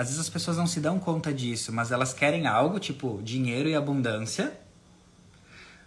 [0.00, 3.68] Às vezes as pessoas não se dão conta disso, mas elas querem algo tipo dinheiro
[3.68, 4.58] e abundância,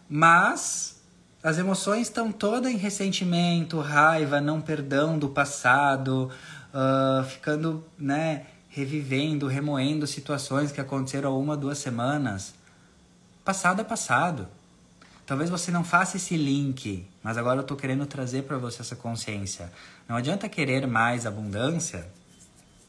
[0.07, 1.01] mas
[1.41, 6.29] as emoções estão todas em ressentimento, raiva, não perdão do passado,
[6.71, 12.53] uh, ficando, né, revivendo, remoendo situações que aconteceram há uma, duas semanas.
[13.43, 14.47] Passado é passado.
[15.25, 18.95] Talvez você não faça esse link, mas agora eu estou querendo trazer para você essa
[18.95, 19.73] consciência.
[20.07, 22.05] Não adianta querer mais abundância,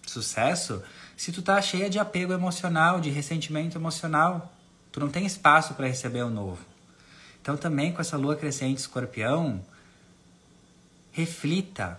[0.07, 0.83] sucesso,
[1.17, 4.53] se tu tá cheia de apego emocional, de ressentimento emocional.
[4.91, 6.65] Tu não tem espaço para receber o novo.
[7.41, 9.61] Então também com essa lua crescente escorpião,
[11.13, 11.99] reflita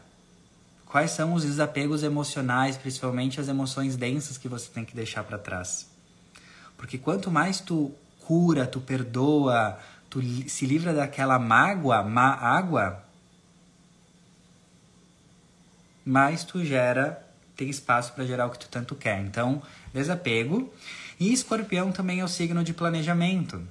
[0.95, 5.37] Quais são os desapegos emocionais, principalmente as emoções densas que você tem que deixar para
[5.37, 5.89] trás?
[6.77, 9.77] Porque quanto mais tu cura, tu perdoa,
[10.09, 13.03] tu se livra daquela mágoa, má água,
[16.05, 17.24] mais tu gera,
[17.55, 19.19] tem espaço para gerar o que tu tanto quer.
[19.21, 19.61] Então,
[19.93, 20.73] desapego.
[21.19, 23.61] E escorpião também é o signo de planejamento.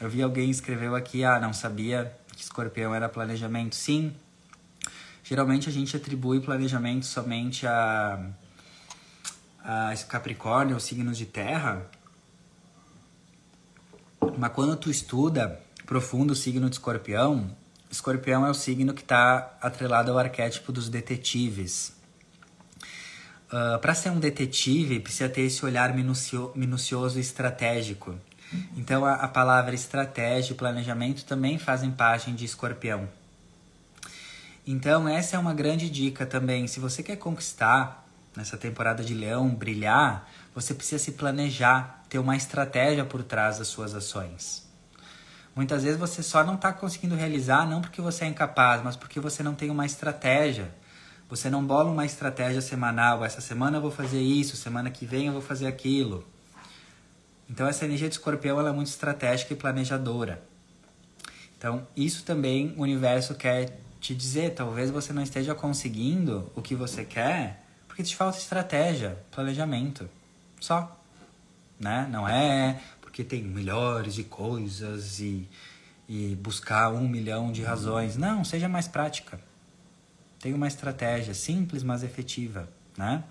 [0.00, 3.76] Eu vi alguém escreveu aqui, ah, não sabia que escorpião era planejamento.
[3.76, 4.12] Sim,
[5.30, 8.18] Geralmente a gente atribui planejamento somente a,
[9.62, 11.86] a Capricórnio, signos de terra.
[14.36, 17.48] Mas quando tu estuda profundo o signo de escorpião,
[17.88, 21.92] escorpião é o signo que está atrelado ao arquétipo dos detetives.
[23.52, 28.14] Uh, ah, Para ser um detetive, precisa ter esse olhar minucio, minucioso e estratégico.
[28.76, 33.08] Então, a, a palavra estratégia e planejamento também fazem parte de escorpião.
[34.66, 36.66] Então, essa é uma grande dica também.
[36.66, 42.36] Se você quer conquistar nessa temporada de leão, brilhar, você precisa se planejar, ter uma
[42.36, 44.68] estratégia por trás das suas ações.
[45.54, 49.18] Muitas vezes você só não está conseguindo realizar não porque você é incapaz, mas porque
[49.18, 50.72] você não tem uma estratégia.
[51.30, 53.24] Você não bola uma estratégia semanal.
[53.24, 56.26] Essa semana eu vou fazer isso, semana que vem eu vou fazer aquilo.
[57.48, 60.42] Então essa energia de escorpião ela é muito estratégica e planejadora.
[61.56, 66.74] Então isso também o universo quer te dizer, talvez você não esteja conseguindo o que
[66.74, 70.08] você quer porque te falta estratégia, planejamento.
[70.60, 71.00] Só.
[71.78, 72.08] Né?
[72.10, 75.48] Não é porque tem milhares de coisas e,
[76.08, 78.16] e buscar um milhão de razões.
[78.16, 79.49] Não, seja mais prática.
[80.40, 83.22] Tenha uma estratégia simples, mas efetiva, né?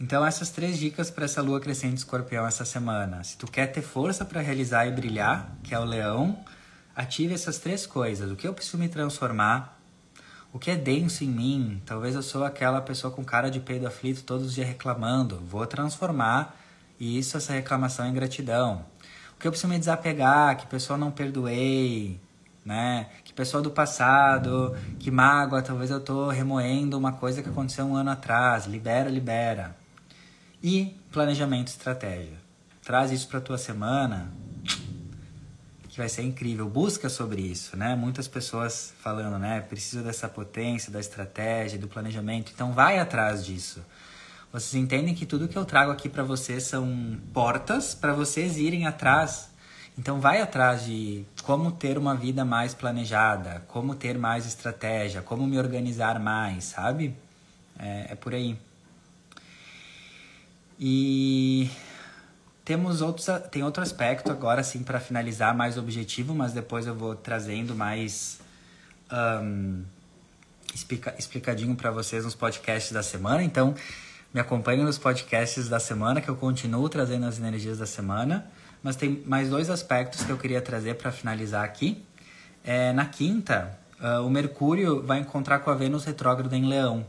[0.00, 3.22] Então, essas três dicas para essa lua crescente escorpião essa semana.
[3.22, 6.38] Se tu quer ter força para realizar e brilhar, que é o leão,
[6.96, 8.30] ative essas três coisas.
[8.30, 9.78] O que eu preciso me transformar?
[10.52, 11.82] O que é denso em mim?
[11.86, 15.36] Talvez eu sou aquela pessoa com cara de peido aflito todos os dias reclamando.
[15.40, 16.58] Vou transformar
[16.98, 18.84] e isso, essa reclamação em gratidão.
[19.36, 20.56] O que eu preciso me desapegar?
[20.56, 22.20] Que pessoa não perdoei?
[22.64, 23.08] Né?
[23.30, 27.94] Que pessoa do passado, que mágoa, talvez eu tô remoendo uma coisa que aconteceu um
[27.94, 28.66] ano atrás.
[28.66, 29.76] Libera, libera.
[30.60, 32.36] E planejamento, estratégia.
[32.82, 34.32] Traz isso para tua semana,
[35.90, 36.68] que vai ser incrível.
[36.68, 37.94] Busca sobre isso, né?
[37.94, 39.60] Muitas pessoas falando, né?
[39.60, 42.50] Preciso dessa potência, da estratégia, do planejamento.
[42.52, 43.80] Então vai atrás disso.
[44.52, 48.88] Vocês entendem que tudo que eu trago aqui para vocês são portas para vocês irem
[48.88, 49.49] atrás.
[50.00, 55.46] Então vai atrás de como ter uma vida mais planejada, como ter mais estratégia, como
[55.46, 57.14] me organizar mais, sabe?
[57.78, 58.56] É, é por aí.
[60.78, 61.70] E
[62.64, 67.14] temos outros, tem outro aspecto agora, sim, para finalizar mais objetivo, mas depois eu vou
[67.14, 68.40] trazendo mais
[69.42, 69.84] um,
[70.74, 73.42] explica, explicadinho para vocês nos podcasts da semana.
[73.42, 73.74] Então,
[74.32, 78.50] me acompanhem nos podcasts da semana, que eu continuo trazendo as energias da semana.
[78.82, 82.02] Mas tem mais dois aspectos que eu queria trazer para finalizar aqui.
[82.64, 87.06] É, na quinta, uh, o Mercúrio vai encontrar com a Vênus retrógrada em Leão.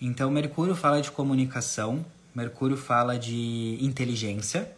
[0.00, 4.70] Então, Mercúrio fala de comunicação, Mercúrio fala de inteligência,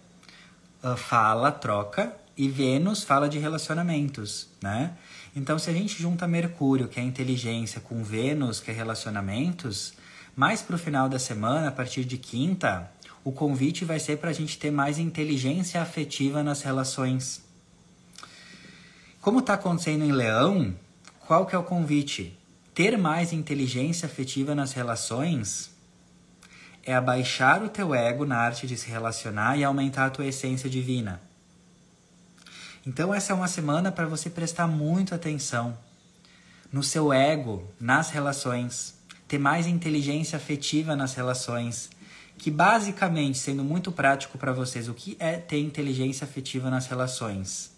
[0.82, 4.92] uh, fala, troca, e Vênus fala de relacionamentos, né?
[5.34, 9.94] Então, se a gente junta Mercúrio, que é inteligência, com Vênus, que é relacionamentos,
[10.34, 12.90] mais para o final da semana, a partir de quinta,
[13.26, 17.42] o convite vai ser para a gente ter mais inteligência afetiva nas relações.
[19.20, 20.72] Como está acontecendo em Leão,
[21.26, 22.38] qual que é o convite?
[22.72, 25.72] Ter mais inteligência afetiva nas relações
[26.84, 30.70] é abaixar o teu ego na arte de se relacionar e aumentar a tua essência
[30.70, 31.20] divina.
[32.86, 35.76] Então essa é uma semana para você prestar muito atenção
[36.72, 38.94] no seu ego, nas relações,
[39.26, 41.90] ter mais inteligência afetiva nas relações,
[42.38, 47.72] que basicamente, sendo muito prático para vocês, o que é ter inteligência afetiva nas relações?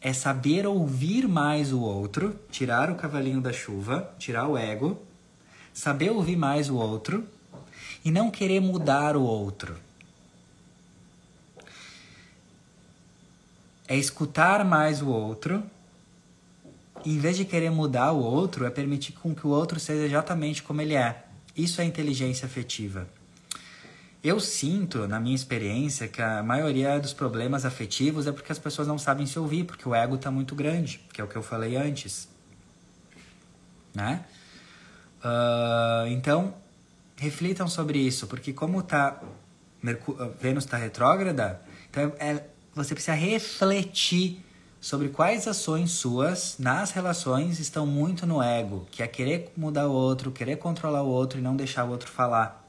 [0.00, 5.00] É saber ouvir mais o outro, tirar o cavalinho da chuva, tirar o ego,
[5.72, 7.26] saber ouvir mais o outro
[8.04, 9.76] e não querer mudar o outro.
[13.86, 15.62] É escutar mais o outro,
[17.04, 20.06] e em vez de querer mudar o outro, é permitir com que o outro seja
[20.06, 21.24] exatamente como ele é.
[21.56, 23.06] Isso é inteligência afetiva.
[24.22, 28.86] Eu sinto, na minha experiência, que a maioria dos problemas afetivos é porque as pessoas
[28.86, 31.42] não sabem se ouvir, porque o ego está muito grande, que é o que eu
[31.42, 32.28] falei antes.
[33.92, 34.24] Né?
[35.24, 36.54] Uh, então,
[37.16, 39.20] reflitam sobre isso, porque como tá
[39.82, 41.60] Mercú Vênus está retrógrada,
[41.90, 44.44] então é, você precisa refletir
[44.80, 49.92] sobre quais ações suas nas relações estão muito no ego, que é querer mudar o
[49.92, 52.61] outro, querer controlar o outro e não deixar o outro falar.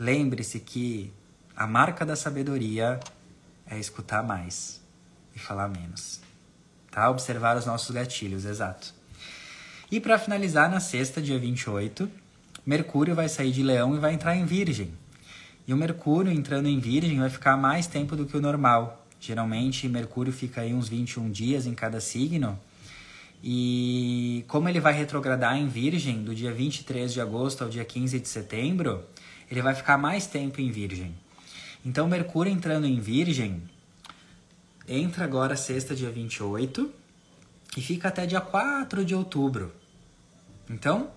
[0.00, 1.12] Lembre-se que
[1.54, 2.98] a marca da sabedoria
[3.66, 4.80] é escutar mais
[5.36, 6.22] e falar menos.
[6.90, 7.10] Tá?
[7.10, 8.94] Observar os nossos gatilhos, exato.
[9.92, 12.10] E para finalizar, na sexta, dia 28,
[12.64, 14.90] Mercúrio vai sair de Leão e vai entrar em Virgem.
[15.68, 19.06] E o Mercúrio entrando em Virgem vai ficar mais tempo do que o normal.
[19.20, 22.58] Geralmente, Mercúrio fica aí uns 21 dias em cada signo.
[23.44, 28.18] E como ele vai retrogradar em Virgem do dia 23 de agosto ao dia 15
[28.18, 29.04] de setembro,
[29.50, 31.14] ele vai ficar mais tempo em Virgem.
[31.84, 33.62] Então, Mercúrio entrando em Virgem,
[34.86, 36.90] entra agora sexta, dia 28,
[37.76, 39.72] e fica até dia 4 de outubro.
[40.68, 41.10] Então,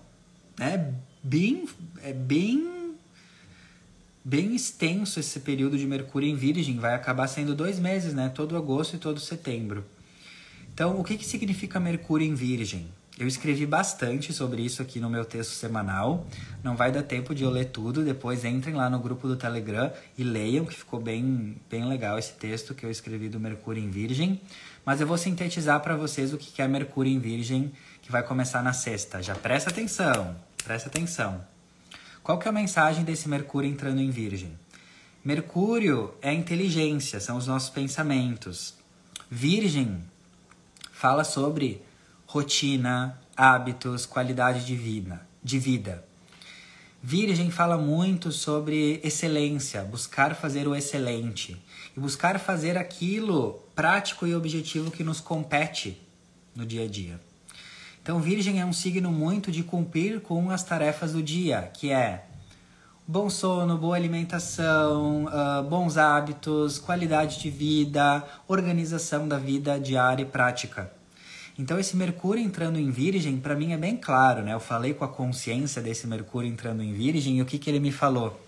[0.58, 1.68] é bem,
[2.02, 2.94] é bem,
[4.24, 6.78] bem extenso esse período de Mercúrio em Virgem.
[6.78, 8.28] Vai acabar sendo dois meses, né?
[8.28, 9.84] Todo agosto e todo setembro.
[10.72, 12.88] Então, o que, que significa Mercúrio em Virgem?
[13.16, 16.26] Eu escrevi bastante sobre isso aqui no meu texto semanal.
[16.64, 18.04] Não vai dar tempo de eu ler tudo.
[18.04, 22.32] Depois entrem lá no grupo do Telegram e leiam, que ficou bem, bem legal esse
[22.32, 24.40] texto que eu escrevi do Mercúrio em Virgem.
[24.84, 28.64] Mas eu vou sintetizar para vocês o que é Mercúrio em Virgem, que vai começar
[28.64, 29.22] na sexta.
[29.22, 30.34] Já presta atenção,
[30.64, 31.40] presta atenção.
[32.20, 34.58] Qual que é a mensagem desse Mercúrio entrando em Virgem?
[35.24, 38.74] Mercúrio é inteligência, são os nossos pensamentos.
[39.30, 40.02] Virgem
[40.90, 41.80] fala sobre
[42.34, 46.04] rotina, hábitos, qualidade de vida, de vida.
[47.00, 51.56] Virgem fala muito sobre excelência, buscar fazer o excelente
[51.96, 55.96] e buscar fazer aquilo prático e objetivo que nos compete
[56.56, 57.20] no dia a dia.
[58.02, 62.24] Então, Virgem é um signo muito de cumprir com as tarefas do dia, que é
[63.06, 70.26] bom sono, boa alimentação, uh, bons hábitos, qualidade de vida, organização da vida diária e
[70.26, 71.03] prática.
[71.56, 74.52] Então esse Mercúrio entrando em Virgem, para mim é bem claro, né?
[74.52, 77.78] Eu falei com a consciência desse Mercúrio entrando em Virgem e o que, que ele
[77.78, 78.44] me falou?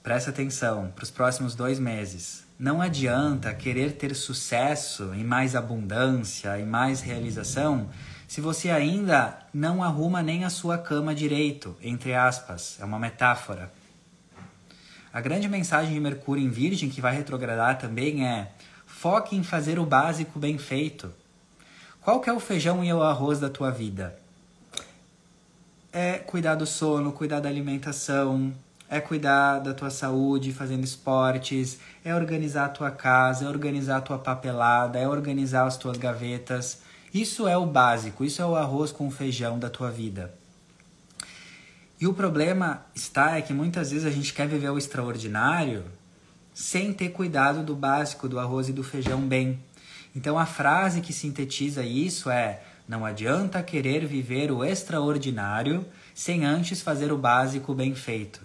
[0.00, 2.44] Presta atenção para os próximos dois meses.
[2.56, 7.90] Não adianta querer ter sucesso e mais abundância e mais realização
[8.28, 12.78] se você ainda não arruma nem a sua cama direito, entre aspas.
[12.80, 13.72] É uma metáfora.
[15.12, 18.52] A grande mensagem de Mercúrio em Virgem, que vai retrogradar também, é:
[18.86, 21.12] foque em fazer o básico bem feito.
[22.06, 24.16] Qual que é o feijão e o arroz da tua vida?
[25.92, 28.54] É cuidar do sono, cuidar da alimentação,
[28.88, 34.00] é cuidar da tua saúde fazendo esportes, é organizar a tua casa, é organizar a
[34.00, 36.78] tua papelada, é organizar as tuas gavetas.
[37.12, 40.32] Isso é o básico, isso é o arroz com feijão da tua vida.
[42.00, 45.82] E o problema está é que muitas vezes a gente quer viver o extraordinário
[46.54, 49.58] sem ter cuidado do básico, do arroz e do feijão bem.
[50.16, 56.80] Então a frase que sintetiza isso é: não adianta querer viver o extraordinário sem antes
[56.80, 58.40] fazer o básico bem feito.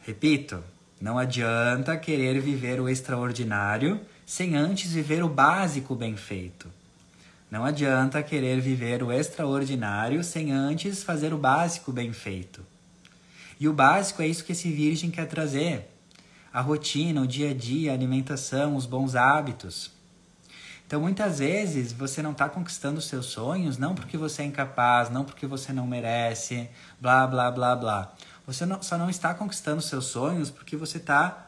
[0.00, 0.60] Repito,
[1.00, 6.68] não adianta querer viver o extraordinário sem antes viver o básico bem feito.
[7.48, 12.66] Não adianta querer viver o extraordinário sem antes fazer o básico bem feito.
[13.60, 15.88] E o básico é isso que esse virgem quer trazer:
[16.52, 19.99] a rotina, o dia a dia, a alimentação, os bons hábitos.
[20.90, 25.08] Então, muitas vezes, você não está conquistando os seus sonhos não porque você é incapaz,
[25.08, 26.68] não porque você não merece,
[27.00, 28.12] blá, blá, blá, blá.
[28.44, 31.46] Você não, só não está conquistando os seus sonhos porque você está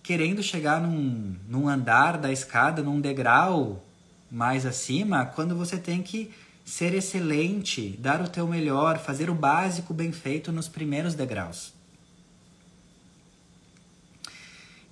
[0.00, 3.84] querendo chegar num, num andar da escada, num degrau
[4.30, 6.32] mais acima, quando você tem que
[6.64, 11.75] ser excelente, dar o teu melhor, fazer o básico bem feito nos primeiros degraus.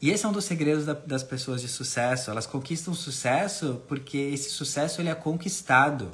[0.05, 2.30] E esse é um dos segredos da, das pessoas de sucesso.
[2.30, 6.11] Elas conquistam sucesso porque esse sucesso ele é conquistado.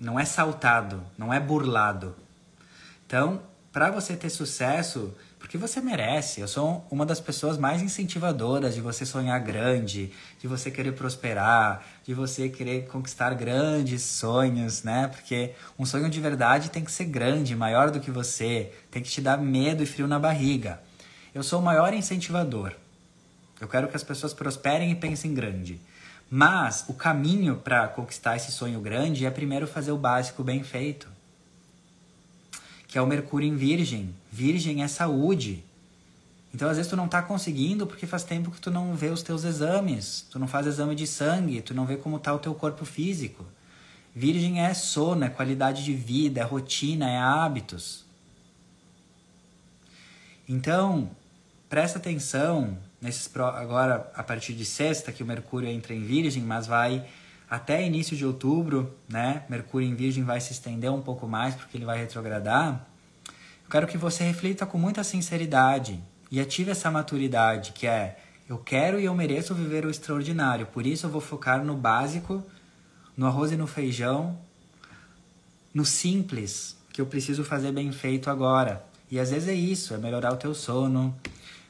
[0.00, 2.16] Não é saltado, não é burlado.
[3.06, 3.40] Então,
[3.70, 6.40] para você ter sucesso, porque você merece.
[6.40, 11.86] Eu sou uma das pessoas mais incentivadoras de você sonhar grande, de você querer prosperar,
[12.04, 15.06] de você querer conquistar grandes sonhos, né?
[15.06, 19.08] Porque um sonho de verdade tem que ser grande, maior do que você, tem que
[19.08, 20.80] te dar medo e frio na barriga.
[21.34, 22.72] Eu sou o maior incentivador.
[23.60, 25.80] Eu quero que as pessoas prosperem e pensem grande.
[26.30, 31.08] Mas o caminho para conquistar esse sonho grande é primeiro fazer o básico bem feito.
[32.86, 34.14] Que é o Mercúrio em Virgem.
[34.30, 35.64] Virgem é saúde.
[36.54, 39.22] Então, às vezes, tu não está conseguindo porque faz tempo que tu não vê os
[39.22, 40.26] teus exames.
[40.30, 43.46] Tu não faz exame de sangue, tu não vê como está o teu corpo físico.
[44.14, 48.04] Virgem é sono, é qualidade de vida, é rotina, é hábitos.
[50.46, 51.10] Então,
[51.72, 56.66] presta atenção nesses agora a partir de sexta que o Mercúrio entra em Virgem, mas
[56.66, 57.02] vai
[57.48, 59.44] até início de outubro, né?
[59.48, 62.86] Mercúrio em Virgem vai se estender um pouco mais porque ele vai retrogradar.
[63.24, 65.98] Eu quero que você reflita com muita sinceridade
[66.30, 70.84] e ative essa maturidade que é eu quero e eu mereço viver o extraordinário, por
[70.84, 72.44] isso eu vou focar no básico,
[73.16, 74.38] no arroz e no feijão,
[75.72, 78.84] no simples que eu preciso fazer bem feito agora.
[79.10, 81.14] E às vezes é isso, é melhorar o teu sono,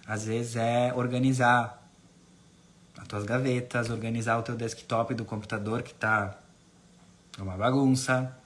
[0.06, 1.82] às vezes é organizar
[2.98, 6.38] as tuas gavetas, organizar o teu desktop do computador que está
[7.38, 8.36] uma bagunça.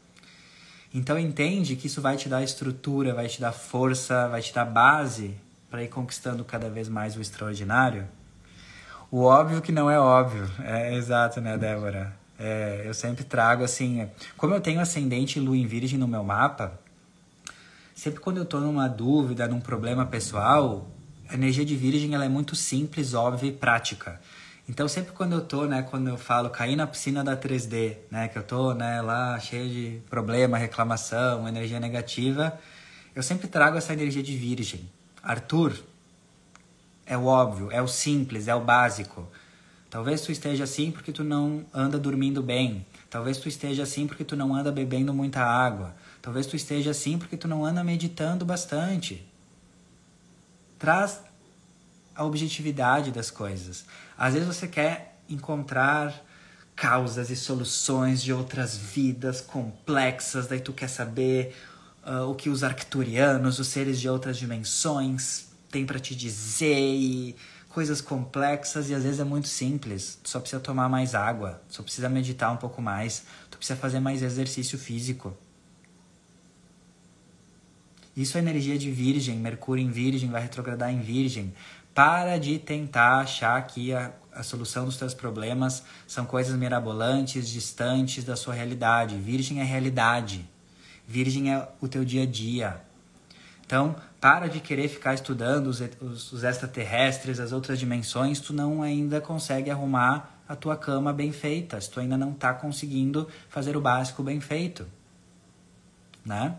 [0.95, 4.65] Então entende que isso vai te dar estrutura, vai te dar força, vai te dar
[4.65, 5.37] base
[5.71, 8.07] para ir conquistando cada vez mais o extraordinário.
[9.11, 10.49] O óbvio que não é óbvio.
[10.61, 12.17] É exato, né, Débora?
[12.39, 16.79] É, eu sempre trago assim, como eu tenho ascendente lua em virgem no meu mapa,
[17.95, 20.87] sempre quando eu estou numa dúvida, num problema pessoal,
[21.29, 24.20] a energia de virgem ela é muito simples, óbvia e prática.
[24.68, 28.29] Então sempre quando eu tô, né, quando eu falo cair na piscina da 3D, né,
[28.29, 32.59] que eu tô, né, lá cheio de problema, reclamação, energia negativa,
[33.14, 34.89] eu sempre trago essa energia de virgem.
[35.22, 35.72] Arthur
[37.05, 39.27] é o óbvio, é o simples, é o básico.
[39.89, 42.85] Talvez tu esteja assim porque tu não anda dormindo bem.
[43.09, 45.95] Talvez tu esteja assim porque tu não anda bebendo muita água.
[46.20, 49.24] Talvez tu esteja assim porque tu não anda meditando bastante
[50.78, 51.20] traz
[52.15, 53.85] a objetividade das coisas.
[54.16, 56.15] Às vezes você quer encontrar
[56.74, 61.55] causas e soluções de outras vidas complexas, daí tu quer saber
[62.07, 67.36] uh, o que os arcturianos, os seres de outras dimensões, têm para te dizer e
[67.69, 70.19] coisas complexas e às vezes é muito simples.
[70.23, 74.01] Tu só precisa tomar mais água, só precisa meditar um pouco mais, tu precisa fazer
[74.01, 75.36] mais exercício físico.
[78.16, 81.52] Isso é energia de Virgem, Mercúrio em Virgem vai retrogradar em Virgem.
[81.94, 88.24] Para de tentar achar que a, a solução dos teus problemas são coisas mirabolantes, distantes
[88.24, 89.16] da sua realidade.
[89.16, 90.48] Virgem é realidade.
[91.06, 92.80] Virgem é o teu dia a dia.
[93.66, 98.82] Então, para de querer ficar estudando os, os, os extraterrestres, as outras dimensões, tu não
[98.82, 103.76] ainda consegue arrumar a tua cama bem feita, se tu ainda não está conseguindo fazer
[103.76, 104.86] o básico bem feito,
[106.24, 106.56] né?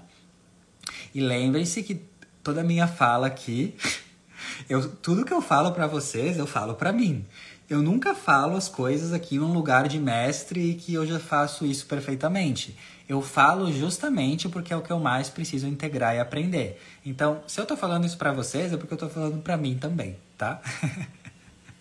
[1.17, 1.95] E lembrem-se que
[2.43, 3.73] toda a minha fala aqui,
[4.69, 7.25] eu, tudo que eu falo para vocês, eu falo para mim.
[7.67, 11.65] eu nunca falo as coisas aqui num lugar de mestre e que eu já faço
[11.65, 12.77] isso perfeitamente.
[13.09, 16.79] Eu falo justamente porque é o que eu mais preciso integrar e aprender.
[17.03, 19.75] Então, se eu tô falando isso para vocês, é porque eu tô falando para mim
[19.75, 20.61] também, tá?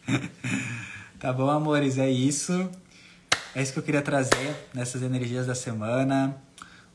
[1.21, 1.99] tá bom, amores?
[1.99, 2.71] É isso.
[3.55, 6.35] É isso que eu queria trazer nessas energias da semana.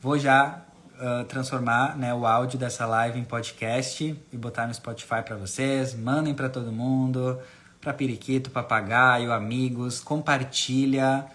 [0.01, 0.65] Vou já
[1.01, 5.95] uh, transformar né, o áudio dessa live em podcast e botar no Spotify para vocês.
[5.95, 7.39] Mandem para todo mundo,
[7.81, 9.99] para periquito, papagaio, amigos.
[9.99, 11.25] Compartilha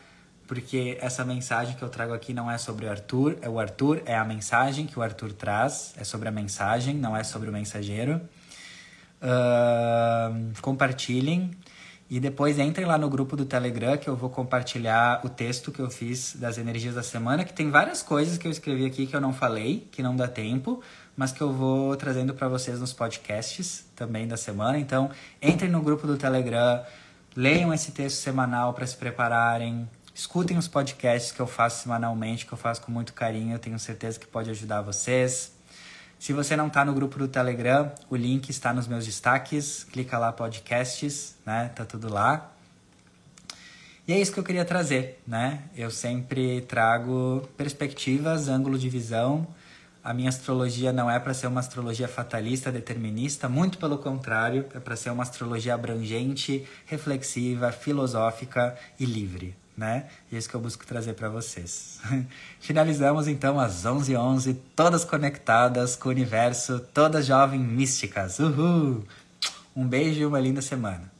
[0.46, 4.00] porque essa mensagem que eu trago aqui não é sobre o Arthur, é o Arthur,
[4.06, 7.52] é a mensagem que o Arthur traz, é sobre a mensagem, não é sobre o
[7.52, 8.20] mensageiro.
[9.20, 11.50] Uh, compartilhem
[12.08, 15.80] e depois entrem lá no grupo do Telegram que eu vou compartilhar o texto que
[15.80, 19.16] eu fiz das energias da semana, que tem várias coisas que eu escrevi aqui que
[19.16, 20.80] eu não falei, que não dá tempo,
[21.16, 24.78] mas que eu vou trazendo para vocês nos podcasts também da semana.
[24.78, 25.10] Então,
[25.42, 26.84] entrem no grupo do Telegram,
[27.34, 32.52] leiam esse texto semanal para se prepararem, Escutem os podcasts que eu faço semanalmente, que
[32.54, 35.52] eu faço com muito carinho, eu tenho certeza que pode ajudar vocês.
[36.18, 39.84] Se você não está no grupo do Telegram, o link está nos meus destaques.
[39.84, 41.70] Clica lá podcasts, né?
[41.74, 42.52] Tá tudo lá.
[44.08, 45.64] E é isso que eu queria trazer, né?
[45.76, 49.46] Eu sempre trago perspectivas, ângulo de visão.
[50.02, 54.78] A minha astrologia não é para ser uma astrologia fatalista, determinista, muito pelo contrário, é
[54.78, 60.06] para ser uma astrologia abrangente, reflexiva, filosófica e livre né?
[60.30, 62.00] E é isso que eu busco trazer para vocês.
[62.60, 68.38] Finalizamos então às 11h11, 11, todas conectadas com o universo, todas jovens místicas.
[68.38, 69.04] Uhul!
[69.74, 71.15] Um beijo e uma linda semana.